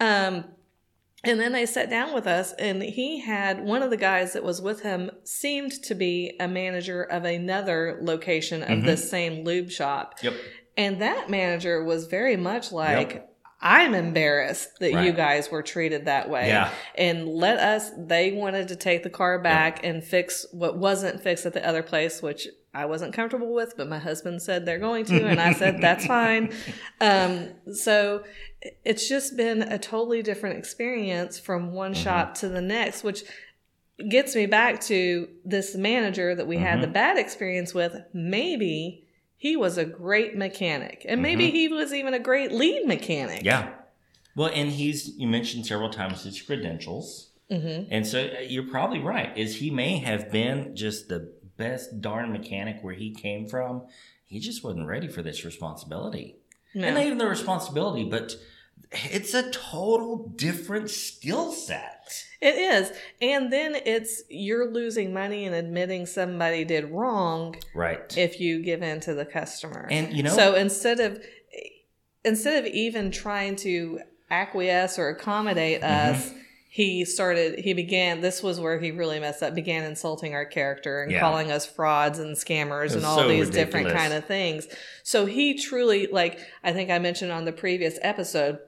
Um, 0.00 0.44
and 1.22 1.38
then 1.38 1.52
they 1.52 1.66
sat 1.66 1.88
down 1.90 2.12
with 2.14 2.26
us, 2.26 2.52
and 2.54 2.82
he 2.82 3.20
had 3.20 3.62
one 3.62 3.82
of 3.82 3.90
the 3.90 3.96
guys 3.96 4.32
that 4.32 4.42
was 4.42 4.60
with 4.60 4.82
him 4.82 5.10
seemed 5.22 5.70
to 5.84 5.94
be 5.94 6.34
a 6.40 6.48
manager 6.48 7.02
of 7.02 7.24
another 7.24 7.98
location 8.02 8.62
of 8.62 8.68
Mhm. 8.80 8.84
this 8.86 9.08
same 9.10 9.44
lube 9.44 9.70
shop. 9.70 10.14
yep, 10.22 10.32
And 10.76 11.00
that 11.02 11.28
manager 11.30 11.84
was 11.84 12.06
very 12.06 12.36
much 12.36 12.72
like, 12.72 13.12
Yep. 13.12 13.29
I'm 13.62 13.94
embarrassed 13.94 14.78
that 14.80 15.04
you 15.04 15.12
guys 15.12 15.50
were 15.50 15.62
treated 15.62 16.06
that 16.06 16.30
way. 16.30 16.48
Yeah. 16.48 16.70
And 16.94 17.28
let 17.28 17.58
us, 17.58 17.90
they 17.98 18.32
wanted 18.32 18.68
to 18.68 18.76
take 18.76 19.02
the 19.02 19.10
car 19.10 19.38
back 19.38 19.84
and 19.84 20.02
fix 20.02 20.46
what 20.52 20.78
wasn't 20.78 21.22
fixed 21.22 21.44
at 21.44 21.52
the 21.52 21.66
other 21.66 21.82
place, 21.82 22.22
which 22.22 22.48
I 22.72 22.86
wasn't 22.86 23.12
comfortable 23.12 23.52
with, 23.52 23.74
but 23.76 23.88
my 23.88 23.98
husband 23.98 24.40
said 24.40 24.64
they're 24.64 24.78
going 24.78 25.04
to. 25.06 25.26
And 25.26 25.40
I 25.40 25.52
said, 25.52 25.78
that's 25.82 26.06
fine. 26.06 26.52
Um, 27.00 27.48
so 27.74 28.24
it's 28.84 29.08
just 29.08 29.36
been 29.36 29.62
a 29.62 29.78
totally 29.78 30.22
different 30.22 30.56
experience 30.58 31.38
from 31.38 31.72
one 31.72 31.92
Mm-hmm. 31.92 32.02
shop 32.02 32.34
to 32.36 32.48
the 32.48 32.62
next, 32.62 33.02
which 33.04 33.24
gets 34.08 34.34
me 34.34 34.46
back 34.46 34.80
to 34.80 35.28
this 35.44 35.74
manager 35.74 36.34
that 36.34 36.46
we 36.46 36.56
had 36.56 36.80
the 36.80 36.86
Mhm. 36.86 36.92
bad 36.94 37.18
experience 37.18 37.74
with. 37.74 37.94
Maybe 38.14 39.04
he 39.40 39.56
was 39.56 39.78
a 39.78 39.84
great 39.86 40.36
mechanic, 40.36 41.04
and 41.08 41.22
maybe 41.22 41.46
Mhm. 41.48 41.52
he 41.52 41.68
was 41.68 41.92
even 41.94 42.12
a 42.14 42.18
great 42.18 42.52
lead 42.52 42.86
mechanic. 42.86 43.42
yeah. 43.42 43.70
Well, 44.36 44.50
and 44.54 44.70
he's 44.70 45.16
you 45.18 45.26
mentioned 45.26 45.66
several 45.66 45.90
times 45.90 46.22
his 46.24 46.40
credentials. 46.42 47.30
hmm 47.50 47.82
And 47.90 48.06
so 48.06 48.18
uh, 48.20 48.40
you're 48.52 48.70
probably 48.76 49.00
right. 49.00 49.36
Is 49.36 49.56
he 49.56 49.70
may 49.70 49.98
have 49.98 50.30
been 50.30 50.76
just 50.76 51.08
the 51.08 51.32
best 51.56 52.00
darn 52.00 52.30
mechanic 52.32 52.76
where 52.82 52.94
he 52.94 53.10
came 53.26 53.46
from. 53.48 53.82
He 54.24 54.38
just 54.38 54.62
wasn't 54.62 54.86
ready 54.86 55.08
for 55.08 55.22
this 55.22 55.44
responsibility. 55.44 56.36
No. 56.74 56.86
And 56.86 56.94
not 56.96 57.04
even 57.06 57.18
the 57.18 57.26
responsibility, 57.26 58.04
but 58.04 58.36
it's 58.92 59.34
a 59.34 59.50
total 59.50 60.28
different 60.36 60.90
skill 60.90 61.52
set. 61.52 62.24
It 62.40 62.54
is. 62.56 62.92
And 63.20 63.52
then 63.52 63.74
it's 63.74 64.22
you're 64.28 64.70
losing 64.70 65.12
money 65.12 65.44
and 65.44 65.54
admitting 65.54 66.06
somebody 66.06 66.64
did 66.64 66.90
wrong 66.90 67.56
Right. 67.74 68.16
if 68.16 68.40
you 68.40 68.62
give 68.62 68.82
in 68.82 69.00
to 69.00 69.14
the 69.14 69.24
customer. 69.24 69.86
and 69.90 70.12
you 70.12 70.22
know, 70.22 70.34
so 70.34 70.54
instead 70.54 71.00
of 71.00 71.22
instead 72.24 72.64
of 72.64 72.72
even 72.72 73.10
trying 73.10 73.56
to 73.56 74.00
acquiesce 74.30 74.98
or 74.98 75.08
accommodate 75.08 75.80
Mm-hmm. 75.82 76.14
us, 76.14 76.30
he 76.72 77.04
started 77.04 77.58
he 77.58 77.74
began 77.74 78.20
this 78.20 78.42
was 78.44 78.60
where 78.60 78.78
he 78.78 78.90
really 78.92 79.18
messed 79.18 79.42
up, 79.42 79.54
began 79.54 79.82
insulting 79.84 80.34
our 80.34 80.44
character 80.44 81.02
and 81.02 81.10
Yeah. 81.12 81.20
calling 81.20 81.50
us 81.50 81.66
frauds 81.66 82.18
and 82.20 82.36
scammers 82.36 82.94
and 82.94 83.04
all 83.04 83.18
so 83.18 83.28
these 83.28 83.50
different 83.50 83.88
kind 83.92 84.12
of 84.12 84.24
things. 84.24 84.68
So 85.02 85.26
he 85.26 85.54
truly 85.58 86.06
like 86.10 86.38
I 86.62 86.72
think 86.72 86.90
I 86.90 86.98
mentioned 87.00 87.32
on 87.32 87.44
the 87.44 87.52
previous 87.52 87.98
episode 88.02 88.58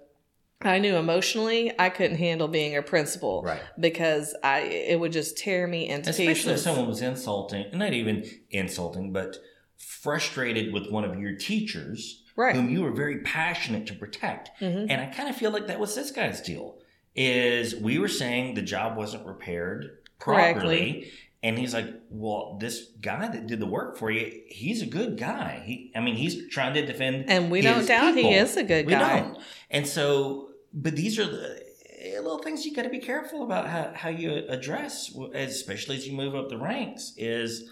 I 0.65 0.79
knew 0.79 0.97
emotionally 0.97 1.73
I 1.79 1.91
couldn't 1.91 2.19
handle 2.19 2.49
being 2.49 2.77
a 2.77 2.83
principal 2.83 3.43
right. 3.43 3.61
because 3.79 4.35
I 4.43 4.61
it 4.61 5.01
would 5.01 5.13
just 5.13 5.37
tear 5.37 5.67
me 5.67 5.89
into 5.89 6.11
Especially 6.11 6.55
if 6.55 6.61
someone 6.61 6.89
was 6.89 7.03
insulting, 7.03 7.67
not 7.73 7.93
even 7.93 8.25
insulting, 8.51 9.13
but 9.13 9.37
frustrated 9.79 10.73
with 10.73 10.91
one 10.91 11.05
of 11.05 11.19
your 11.19 11.35
teachers 11.37 12.23
right. 12.37 12.55
whom 12.55 12.71
you 12.71 12.83
were 12.83 12.93
very 12.93 13.19
passionate 13.21 13.87
to 13.87 13.95
protect. 13.95 14.51
Mhm. 14.61 14.87
And 14.89 15.01
I 15.01 15.07
kind 15.07 15.29
of 15.29 15.37
feel 15.37 15.51
like 15.51 15.67
that 15.67 15.81
was 15.81 15.95
this 15.95 16.11
guy's 16.11 16.41
deal. 16.41 16.77
Is 17.15 17.75
we 17.75 17.99
were 17.99 18.09
saying 18.09 18.55
the 18.55 18.63
job 18.63 18.97
wasn't 18.97 19.27
repaired 19.27 19.99
properly. 20.19 20.53
Correctly. 20.55 21.13
And 21.45 21.59
he's 21.59 21.75
like, 21.75 21.87
well, 22.09 22.57
this 22.61 22.87
guy 23.01 23.27
that 23.27 23.49
did 23.49 23.59
the 23.59 23.67
work 23.67 23.97
for 23.97 24.11
you, 24.13 24.43
he's 24.47 24.81
a 24.81 24.87
good 24.87 25.19
guy. 25.19 25.63
He, 25.67 25.91
I 25.95 26.01
mean, 26.01 26.15
he's 26.15 26.49
trying 26.51 26.75
to 26.75 26.87
defend. 26.87 27.29
And 27.29 27.51
we 27.51 27.61
don't 27.61 27.85
doubt 27.85 28.15
he 28.15 28.33
is 28.33 28.57
a 28.57 28.63
good 28.63 28.87
guy. 28.87 28.87
we 28.87 28.93
guy. 28.93 29.21
don't. 29.21 29.39
And 29.69 29.87
so, 29.87 30.51
but 30.73 30.97
these 30.97 31.19
are 31.19 31.27
the 31.27 31.63
eh, 32.01 32.17
little 32.21 32.39
things 32.39 32.65
you 32.65 32.75
got 32.75 32.83
to 32.83 32.89
be 32.91 32.99
careful 32.99 33.43
about 33.43 33.69
how, 33.69 33.93
how 33.95 34.09
you 34.09 34.45
address, 34.49 35.15
especially 35.35 35.97
as 35.97 36.07
you 36.07 36.15
move 36.15 36.35
up 36.35 36.49
the 36.49 36.59
ranks. 36.59 37.13
Is 37.17 37.69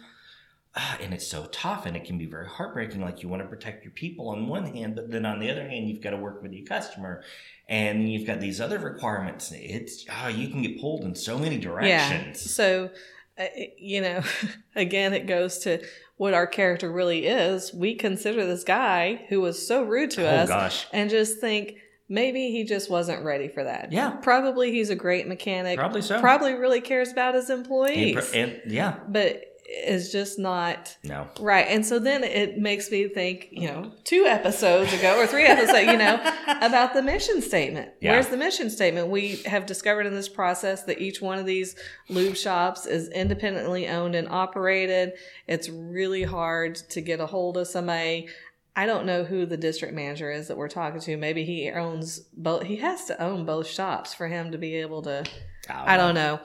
ah, 0.77 0.99
and 1.01 1.13
it's 1.13 1.27
so 1.27 1.47
tough, 1.53 1.87
and 1.87 1.97
it 1.97 2.05
can 2.05 2.19
be 2.19 2.27
very 2.27 2.47
heartbreaking. 2.47 3.01
Like 3.01 3.23
you 3.23 3.29
want 3.29 3.43
to 3.43 3.49
protect 3.49 3.85
your 3.85 3.93
people 3.93 4.29
on 4.29 4.47
one 4.47 4.67
hand, 4.67 4.95
but 4.97 5.11
then 5.11 5.27
on 5.27 5.41
the 5.41 5.51
other 5.51 5.69
hand, 5.69 5.89
you've 5.89 6.03
got 6.03 6.11
to 6.11 6.17
work 6.17 6.43
with 6.43 6.53
your 6.53 6.67
customer, 6.67 7.23
and 7.69 8.11
you've 8.11 8.27
got 8.27 8.41
these 8.41 8.61
other 8.61 8.79
requirements. 8.79 9.53
It's 9.55 10.05
ah, 10.11 10.29
you 10.29 10.49
can 10.49 10.63
get 10.63 10.81
pulled 10.81 11.05
in 11.05 11.15
so 11.15 11.39
many 11.39 11.57
Yeah. 11.57 11.63
directions. 11.63 12.51
So, 12.55 12.91
uh, 13.39 13.47
you 13.79 14.01
know, 14.01 14.23
again, 14.77 15.13
it 15.13 15.27
goes 15.27 15.59
to 15.61 15.83
what 16.17 16.35
our 16.35 16.47
character 16.47 16.91
really 16.93 17.27
is. 17.27 17.73
We 17.73 17.95
consider 17.95 18.45
this 18.47 18.63
guy 18.63 19.25
who 19.31 19.41
was 19.41 19.67
so 19.67 19.83
rude 19.83 20.11
to 20.13 20.23
oh 20.29 20.37
us 20.43 20.49
gosh, 20.49 20.87
and 20.93 21.09
just 21.09 21.41
think 21.41 21.77
maybe 22.11 22.51
he 22.51 22.65
just 22.65 22.91
wasn't 22.91 23.25
ready 23.25 23.49
for 23.49 23.65
that. 23.65 23.93
Yeah. 23.93 24.11
Probably 24.11 24.73
he's 24.73 24.91
a 24.91 24.97
great 24.97 25.27
mechanic. 25.27 25.79
probably 25.79 26.03
so. 26.03 26.21
Probably 26.21 26.55
really 26.55 26.83
cares 26.83 27.11
about 27.11 27.35
his 27.35 27.49
and, 27.49 27.61
employees. 27.61 28.33
and 28.33 28.61
yeah, 28.67 28.99
but 29.09 29.45
is 29.71 30.11
just 30.11 30.37
not 30.37 30.97
no, 31.05 31.29
right. 31.39 31.67
And 31.69 31.87
so 31.87 32.01
then 32.01 32.25
it 32.25 32.59
makes 32.59 32.91
me 32.91 33.09
think, 33.09 33.49
you 33.53 33.69
know, 33.69 33.93
two 34.03 34.25
episodes 34.27 34.93
ago 34.93 35.17
or 35.17 35.29
three 35.29 35.45
episodes, 35.45 35.87
you 35.87 35.97
know, 35.97 36.17
about 36.61 36.93
the 36.93 37.03
mission 37.03 37.41
statement. 37.41 37.91
Yeah. 38.01 38.13
Where's 38.13 38.27
the 38.27 38.37
mission 38.37 38.69
statement? 38.69 39.09
We 39.09 39.37
have 39.47 39.67
discovered 39.67 40.07
in 40.07 40.15
this 40.15 40.29
process 40.29 40.83
that 40.85 41.01
each 41.01 41.23
one 41.23 41.39
of 41.39 41.47
these 41.47 41.77
lube 42.09 42.37
shops 42.37 42.85
is 42.85 43.09
independently 43.11 43.87
owned 43.87 44.17
and 44.17 44.29
operated. 44.29 45.13
It's 45.47 45.69
really 45.69 46.25
hard 46.25 46.75
to 46.75 47.01
get 47.01 47.21
a 47.21 47.27
hold 47.27 47.57
of 47.57 47.69
somebody. 47.69 48.29
I 48.77 48.87
don't 48.87 49.05
know 49.07 49.25
who 49.25 49.47
the 49.47 49.57
district 49.57 49.95
manager 49.95 50.31
is 50.31 50.49
that 50.49 50.57
we're 50.57 50.69
talking 50.69 51.01
to. 51.01 51.17
Maybe 51.17 51.45
he 51.45 51.71
owns 51.71 52.21
both. 52.37 52.63
He 52.63 52.77
has 52.77 53.05
to 53.07 53.21
own 53.23 53.45
both 53.45 53.67
shops 53.67 54.15
for 54.15 54.29
him 54.29 54.53
to 54.53 54.59
be 54.59 54.77
able 54.77 55.03
to. 55.03 55.25
I 55.69 55.97
don't 55.97 56.15
know. 56.15 56.41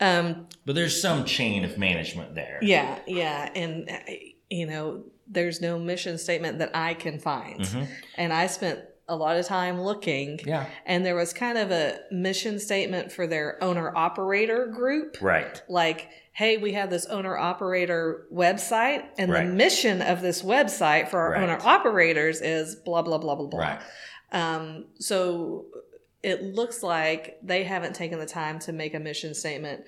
Um, 0.00 0.48
But 0.64 0.74
there's 0.74 1.00
some 1.00 1.24
chain 1.24 1.64
of 1.64 1.78
management 1.78 2.34
there. 2.34 2.58
yeah, 2.62 2.98
yeah, 3.06 3.50
and 3.54 3.88
uh, 3.90 4.12
you 4.50 4.66
know, 4.66 5.04
there's 5.26 5.60
no 5.60 5.78
mission 5.78 6.18
statement 6.18 6.58
that 6.58 6.70
I 6.74 6.94
can 6.94 7.18
find, 7.18 7.60
Mhm. 7.60 7.88
and 8.16 8.32
I 8.32 8.46
spent 8.46 8.80
a 9.08 9.14
lot 9.16 9.36
of 9.36 9.46
time 9.46 9.80
looking, 9.80 10.40
Yeah. 10.44 10.66
and 10.84 11.06
there 11.06 11.14
was 11.14 11.32
kind 11.32 11.56
of 11.58 11.70
a 11.70 12.00
mission 12.10 12.58
statement 12.58 13.12
for 13.12 13.26
their 13.26 13.62
owner 13.62 13.96
operator 13.96 14.66
group, 14.66 15.18
Right. 15.20 15.62
like. 15.68 16.08
Hey, 16.32 16.58
we 16.58 16.72
have 16.74 16.90
this 16.90 17.06
owner 17.06 17.34
operator 17.34 18.26
website, 18.30 19.04
and 19.16 19.32
Right. 19.32 19.46
the 19.46 19.54
mission 19.54 20.02
of 20.02 20.20
this 20.20 20.42
website 20.42 21.08
for 21.08 21.18
our 21.18 21.30
Right. 21.30 21.42
owner 21.44 21.58
operators 21.64 22.42
is 22.42 22.74
blah, 22.76 23.00
blah, 23.00 23.16
blah, 23.16 23.36
blah, 23.36 23.46
blah. 23.46 23.58
Right. 23.60 23.78
Um, 24.32 24.84
so 24.98 25.64
it 26.22 26.42
looks 26.42 26.82
like 26.82 27.38
they 27.42 27.62
haven't 27.64 27.94
taken 27.94 28.18
the 28.18 28.26
time 28.26 28.58
to 28.58 28.72
make 28.74 28.92
a 28.92 28.98
mission 29.00 29.32
statement 29.32 29.84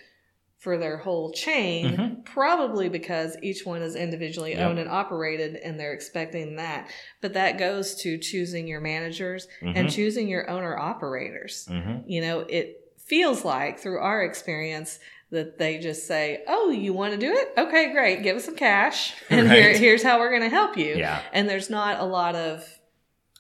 for 0.58 0.76
their 0.76 0.96
whole 0.98 1.30
chain, 1.32 1.96
Mhm. 1.96 2.24
probably 2.24 2.88
because 2.88 3.36
each 3.42 3.64
one 3.64 3.80
is 3.80 3.94
individually 3.94 4.52
Yep. 4.52 4.60
owned 4.68 4.78
and 4.80 4.90
operated 4.90 5.54
and 5.56 5.78
they're 5.78 5.92
expecting 5.92 6.56
that. 6.56 6.90
But 7.20 7.34
that 7.34 7.58
goes 7.58 7.94
to 8.02 8.18
choosing 8.18 8.66
your 8.66 8.80
managers 8.80 9.46
and 9.62 9.86
Mhm. 9.88 9.92
choosing 9.94 10.28
your 10.28 10.50
owner 10.50 10.76
operators. 10.76 11.68
Mm-hmm. 11.70 12.10
You 12.10 12.20
know, 12.22 12.40
it 12.40 12.80
feels 12.98 13.44
like 13.44 13.78
through 13.78 14.00
our 14.00 14.22
experience 14.24 14.98
that 15.30 15.58
they 15.58 15.78
just 15.78 16.06
say, 16.08 16.42
Oh, 16.48 16.70
you 16.70 16.92
want 16.92 17.12
to 17.12 17.18
do 17.20 17.32
it? 17.32 17.52
Okay, 17.56 17.92
great. 17.92 18.22
Give 18.24 18.36
us 18.36 18.44
some 18.46 18.56
cash. 18.56 19.14
And 19.30 19.48
here, 19.50 19.72
here's 19.78 20.02
how 20.02 20.18
we're 20.18 20.30
going 20.30 20.42
to 20.42 20.48
help 20.48 20.76
you. 20.76 20.96
Yeah. 20.96 21.20
And 21.32 21.48
there's 21.48 21.70
not 21.70 22.00
a 22.00 22.04
lot 22.04 22.34
of 22.34 22.80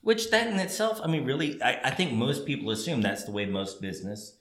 Which 0.02 0.30
that 0.30 0.46
in 0.46 0.58
itself, 0.60 1.00
I 1.02 1.08
mean, 1.08 1.24
really, 1.24 1.60
I, 1.60 1.80
I 1.84 1.90
think 1.90 2.12
most 2.12 2.46
people 2.46 2.70
assume 2.70 3.02
that's 3.02 3.24
the 3.24 3.32
way 3.32 3.44
most 3.46 3.82
business 3.82 4.36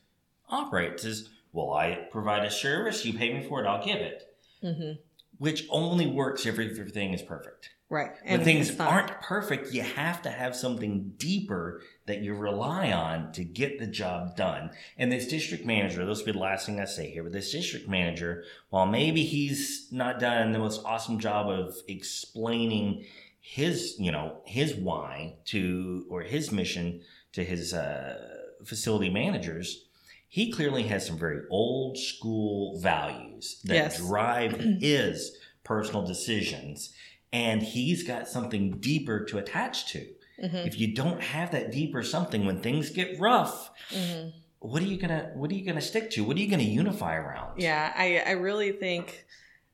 operates. 0.49 1.03
Is 1.03 1.29
well, 1.57 1.73
I 1.73 2.07
provide 2.11 2.45
a 2.45 2.51
service, 2.51 3.03
you 3.03 3.13
pay 3.13 3.33
me 3.33 3.43
for 3.43 3.63
it, 3.63 3.67
I'll 3.67 3.83
give 3.83 3.97
it. 3.97 4.21
Mhm. 4.63 4.99
Which 5.39 5.65
only 5.71 6.05
works 6.05 6.45
if 6.45 6.59
everything 6.59 7.13
is 7.13 7.21
perfect. 7.23 7.71
right. 7.89 8.11
when 8.25 8.43
things 8.43 8.77
aren't 8.79 9.21
perfect, 9.21 9.73
you 9.73 9.81
have 9.81 10.21
to 10.21 10.29
have 10.29 10.55
something 10.55 11.13
deeper 11.17 11.81
that 12.05 12.21
you 12.21 12.33
rely 12.35 12.91
on 12.91 13.31
to 13.31 13.45
get 13.45 13.79
the 13.79 13.87
job 13.87 14.35
done. 14.35 14.69
And 14.97 15.09
this 15.11 15.25
district 15.27 15.65
manager, 15.65 16.05
this 16.05 16.19
will 16.19 16.25
be 16.27 16.31
the 16.33 16.37
last 16.39 16.65
thing 16.65 16.79
I 16.81 16.85
say 16.85 17.09
here, 17.09 17.23
but 17.23 17.31
this 17.31 17.51
district 17.51 17.87
manager, 17.87 18.43
while 18.69 18.85
maybe 18.85 19.23
he's 19.23 19.87
not 19.91 20.19
done 20.19 20.51
the 20.51 20.59
most 20.59 20.83
awesome 20.85 21.17
job 21.17 21.49
of 21.49 21.75
explaining 21.87 23.05
his, 23.39 23.95
you 23.97 24.11
know, 24.11 24.41
his 24.45 24.75
why 24.75 25.37
to, 25.45 26.05
or 26.09 26.21
his 26.23 26.51
mission 26.51 27.01
to 27.31 27.43
his 27.43 27.73
uh, 27.73 28.17
facility 28.65 29.09
managers, 29.09 29.87
he 30.27 30.51
clearly 30.51 30.83
has 30.83 31.05
some 31.05 31.17
very 31.17 31.41
old 31.49 31.97
school 31.97 32.79
values 32.79 33.61
that 33.65 33.73
Yes. 33.75 33.97
drive 33.97 34.59
his 34.81 35.37
personal 35.63 36.05
decisions 36.05 36.93
and 37.33 37.61
he's 37.61 38.03
got 38.03 38.27
something 38.27 38.77
deeper 38.79 39.23
to 39.25 39.37
attach 39.37 39.87
to. 39.91 40.05
Mhm. 40.41 40.65
If 40.67 40.79
you 40.79 40.93
don't 40.93 41.21
have 41.21 41.51
that 41.51 41.71
deeper 41.71 42.03
something 42.03 42.45
when 42.45 42.61
things 42.61 42.89
get 42.89 43.19
rough, 43.19 43.71
Mhm. 43.91 44.33
what 44.59 44.81
are 44.81 44.85
you 44.85 44.97
gonna 44.97 45.31
what 45.35 45.51
are 45.51 45.55
you 45.55 45.65
gonna 45.65 45.81
stick 45.81 46.09
to? 46.11 46.23
What 46.23 46.37
are 46.37 46.39
you 46.39 46.49
gonna 46.49 46.63
unify 46.63 47.15
around? 47.15 47.59
Yeah, 47.59 47.91
I 47.95 48.19
I 48.25 48.31
really 48.31 48.71
think, 48.71 49.25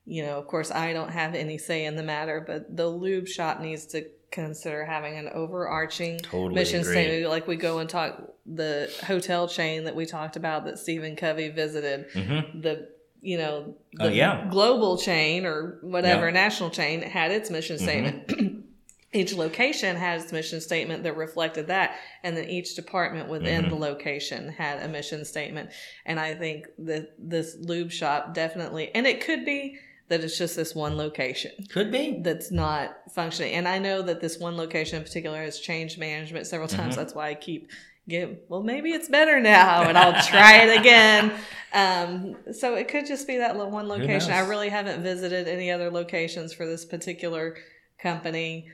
you 0.06 0.22
know, 0.24 0.38
of 0.38 0.46
course, 0.46 0.70
I 0.70 0.92
don't 0.92 1.10
have 1.10 1.34
any 1.34 1.58
say 1.58 1.84
in 1.84 1.96
the 1.96 2.02
matter, 2.02 2.40
but 2.40 2.76
the 2.76 2.88
lube 2.88 3.28
shop 3.28 3.60
needs 3.60 3.86
to 3.86 4.06
consider 4.34 4.84
having 4.84 5.16
an 5.16 5.28
overarching 5.28 6.18
Totally 6.18 6.54
mission 6.54 6.80
agree. 6.80 6.92
statement. 6.92 7.30
Like 7.30 7.46
we 7.46 7.56
go 7.56 7.78
and 7.78 7.88
talk 7.88 8.20
the 8.44 8.90
hotel 9.06 9.46
chain 9.48 9.84
that 9.84 9.94
we 9.94 10.04
talked 10.06 10.36
about 10.36 10.64
that 10.66 10.78
Stephen 10.78 11.14
Covey 11.16 11.48
visited, 11.48 12.06
hmm 12.12 12.60
the 12.60 12.88
you 13.22 13.38
know 13.38 13.74
the 13.94 14.06
Oh, 14.06 14.08
yeah. 14.10 14.46
global 14.50 14.98
chain 14.98 15.46
or 15.46 15.78
whatever 15.82 16.26
Yeah. 16.26 16.32
national 16.32 16.68
chain 16.70 17.00
had 17.00 17.30
its 17.30 17.48
mission 17.50 17.76
Mhm. 17.76 17.80
statement. 17.80 18.64
each 19.14 19.32
location 19.32 19.94
had 19.96 20.20
its 20.20 20.32
mission 20.32 20.60
statement 20.60 21.04
that 21.04 21.16
reflected 21.16 21.68
that, 21.68 21.94
and 22.24 22.36
then 22.36 22.48
each 22.50 22.74
department 22.74 23.28
within 23.30 23.64
Mhm. 23.66 23.68
the 23.70 23.76
location 23.76 24.48
had 24.50 24.82
a 24.82 24.88
mission 24.88 25.24
statement. 25.24 25.70
And 26.04 26.18
I 26.18 26.34
think 26.34 26.66
that 26.80 27.10
this 27.18 27.56
lube 27.60 27.92
shop 27.92 28.34
definitely, 28.34 28.90
and 28.94 29.06
it 29.06 29.20
could 29.24 29.44
be 29.44 29.78
that 30.08 30.22
it's 30.22 30.36
just 30.36 30.54
this 30.56 30.74
one 30.74 30.96
location 30.96 31.50
Could 31.70 31.90
be. 31.90 32.20
that's 32.22 32.50
not 32.50 32.96
functioning. 33.14 33.54
And 33.54 33.66
I 33.66 33.78
know 33.78 34.02
that 34.02 34.20
this 34.20 34.38
one 34.38 34.56
location 34.56 34.98
in 34.98 35.02
particular 35.04 35.42
has 35.42 35.58
changed 35.58 35.98
management 35.98 36.46
several 36.46 36.68
times. 36.68 36.94
Mhm. 36.94 36.96
That's 36.98 37.14
why 37.14 37.28
I 37.30 37.34
keep 37.34 37.70
give 38.06 38.36
well 38.50 38.62
maybe 38.62 38.90
it's 38.90 39.08
better 39.08 39.40
now 39.40 39.84
and 39.88 39.96
I'll 39.96 40.22
try 40.22 40.62
it 40.64 40.78
again. 40.80 41.32
Um, 41.76 42.36
so 42.52 42.76
it 42.76 42.86
could 42.86 43.04
just 43.04 43.26
be 43.26 43.38
that 43.38 43.56
one 43.56 43.88
location. 43.88 44.30
I 44.30 44.46
really 44.46 44.68
haven't 44.68 45.02
visited 45.02 45.48
any 45.48 45.72
other 45.72 45.90
locations 45.90 46.52
for 46.52 46.66
this 46.66 46.84
particular 46.84 47.56
company. 47.98 48.70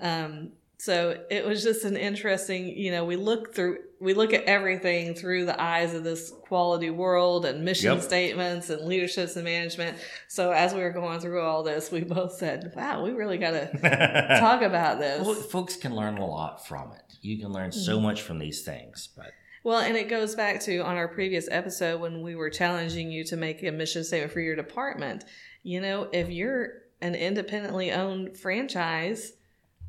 Um, 0.00 0.52
so 0.78 1.18
it 1.30 1.46
was 1.46 1.62
just 1.62 1.84
an 1.84 1.96
interesting, 1.96 2.66
you 2.68 2.90
know, 2.90 3.04
we 3.04 3.16
look 3.16 3.54
through, 3.54 3.78
we 4.00 4.12
look 4.12 4.32
at 4.32 4.44
everything 4.44 5.14
through 5.14 5.46
the 5.46 5.60
eyes 5.60 5.94
of 5.94 6.04
this 6.04 6.30
quality 6.42 6.90
world 6.90 7.46
and 7.46 7.64
mission 7.64 7.92
Yep. 7.94 8.02
statements 8.02 8.70
and 8.70 8.82
leaderships 8.86 9.36
and 9.36 9.44
management. 9.44 9.96
So 10.28 10.50
as 10.50 10.74
we 10.74 10.80
were 10.80 10.90
going 10.90 11.20
through 11.20 11.40
all 11.42 11.62
this, 11.62 11.90
we 11.90 12.02
both 12.02 12.34
said, 12.34 12.72
wow, 12.76 13.02
we 13.02 13.12
really 13.12 13.38
got 13.38 13.52
to 13.52 14.36
talk 14.40 14.62
about 14.62 14.98
this. 14.98 15.24
Well, 15.24 15.34
folks 15.34 15.76
can 15.76 15.94
learn 15.94 16.18
a 16.18 16.26
lot 16.26 16.66
from 16.66 16.92
it. 16.92 17.14
You 17.22 17.38
can 17.38 17.52
learn 17.52 17.72
so 17.72 17.98
Mhm. 17.98 18.02
much 18.02 18.20
from 18.22 18.38
these 18.38 18.62
things, 18.62 19.08
but 19.16 19.30
Well, 19.62 19.78
and 19.78 19.96
it 19.96 20.08
goes 20.10 20.34
back 20.34 20.60
to 20.64 20.78
on 20.80 20.96
our 20.96 21.08
previous 21.08 21.48
episode 21.50 21.98
when 22.00 22.20
we 22.22 22.34
were 22.34 22.50
challenging 22.50 23.10
you 23.10 23.24
to 23.24 23.36
make 23.36 23.62
a 23.62 23.70
mission 23.70 24.04
statement 24.04 24.32
for 24.32 24.40
your 24.40 24.56
department. 24.56 25.24
You 25.62 25.80
know, 25.80 26.08
if 26.12 26.28
you're 26.28 26.82
an 27.00 27.14
independently 27.14 27.90
owned 27.90 28.36
franchise, 28.36 29.32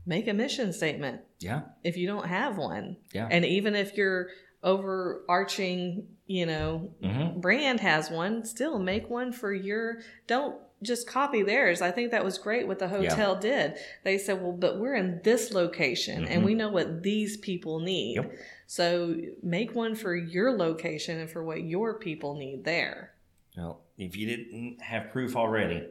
make 0.06 0.28
a 0.28 0.34
mission 0.34 0.72
statement. 0.74 1.22
yeah, 1.40 1.62
If 1.84 1.98
you 1.98 2.08
don't 2.08 2.28
have 2.28 2.58
one, 2.58 2.98
yeah. 3.14 3.28
and 3.32 3.44
even 3.46 3.76
if 3.76 3.96
your 3.98 4.30
overarching, 4.64 6.08
you 6.28 6.46
know, 6.46 6.92
hmm 7.04 7.40
brand 7.40 7.80
has 7.80 8.10
one, 8.10 8.46
still 8.46 8.80
make 8.80 9.10
one 9.10 9.32
for 9.32 9.54
your. 9.54 10.00
Don't 10.28 10.56
just 10.84 11.08
copy 11.08 11.42
theirs. 11.44 11.82
I 11.82 11.92
think 11.92 12.12
that 12.12 12.24
was 12.24 12.38
great 12.38 12.68
what 12.68 12.80
the 12.80 12.88
hotel 12.88 13.36
did. 13.36 13.76
They 14.04 14.18
said, 14.18 14.42
"Well, 14.42 14.52
but 14.54 14.80
we're 14.80 14.96
in 14.96 15.22
this 15.24 15.54
location, 15.54 16.26
and 16.26 16.42
Mhm. 16.42 16.46
we 16.46 16.54
know 16.54 16.70
what 16.70 17.04
these 17.04 17.38
people 17.38 17.80
need." 17.80 18.16
Yep. 18.16 18.32
So 18.68 19.16
make 19.44 19.76
one 19.76 19.96
for 19.96 20.16
your 20.16 20.52
location 20.58 21.20
and 21.20 21.30
for 21.30 21.44
what 21.44 21.64
your 21.64 22.00
people 22.00 22.36
need 22.36 22.64
there. 22.64 23.12
Well, 23.56 23.82
if 23.98 24.16
you 24.18 24.26
didn't 24.28 24.82
have 24.82 25.12
proof 25.12 25.36
already, 25.36 25.88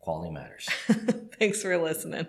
quality 0.00 0.30
matters. 0.32 0.66
Thanks 1.38 1.60
for 1.62 1.76
listening. 1.76 2.26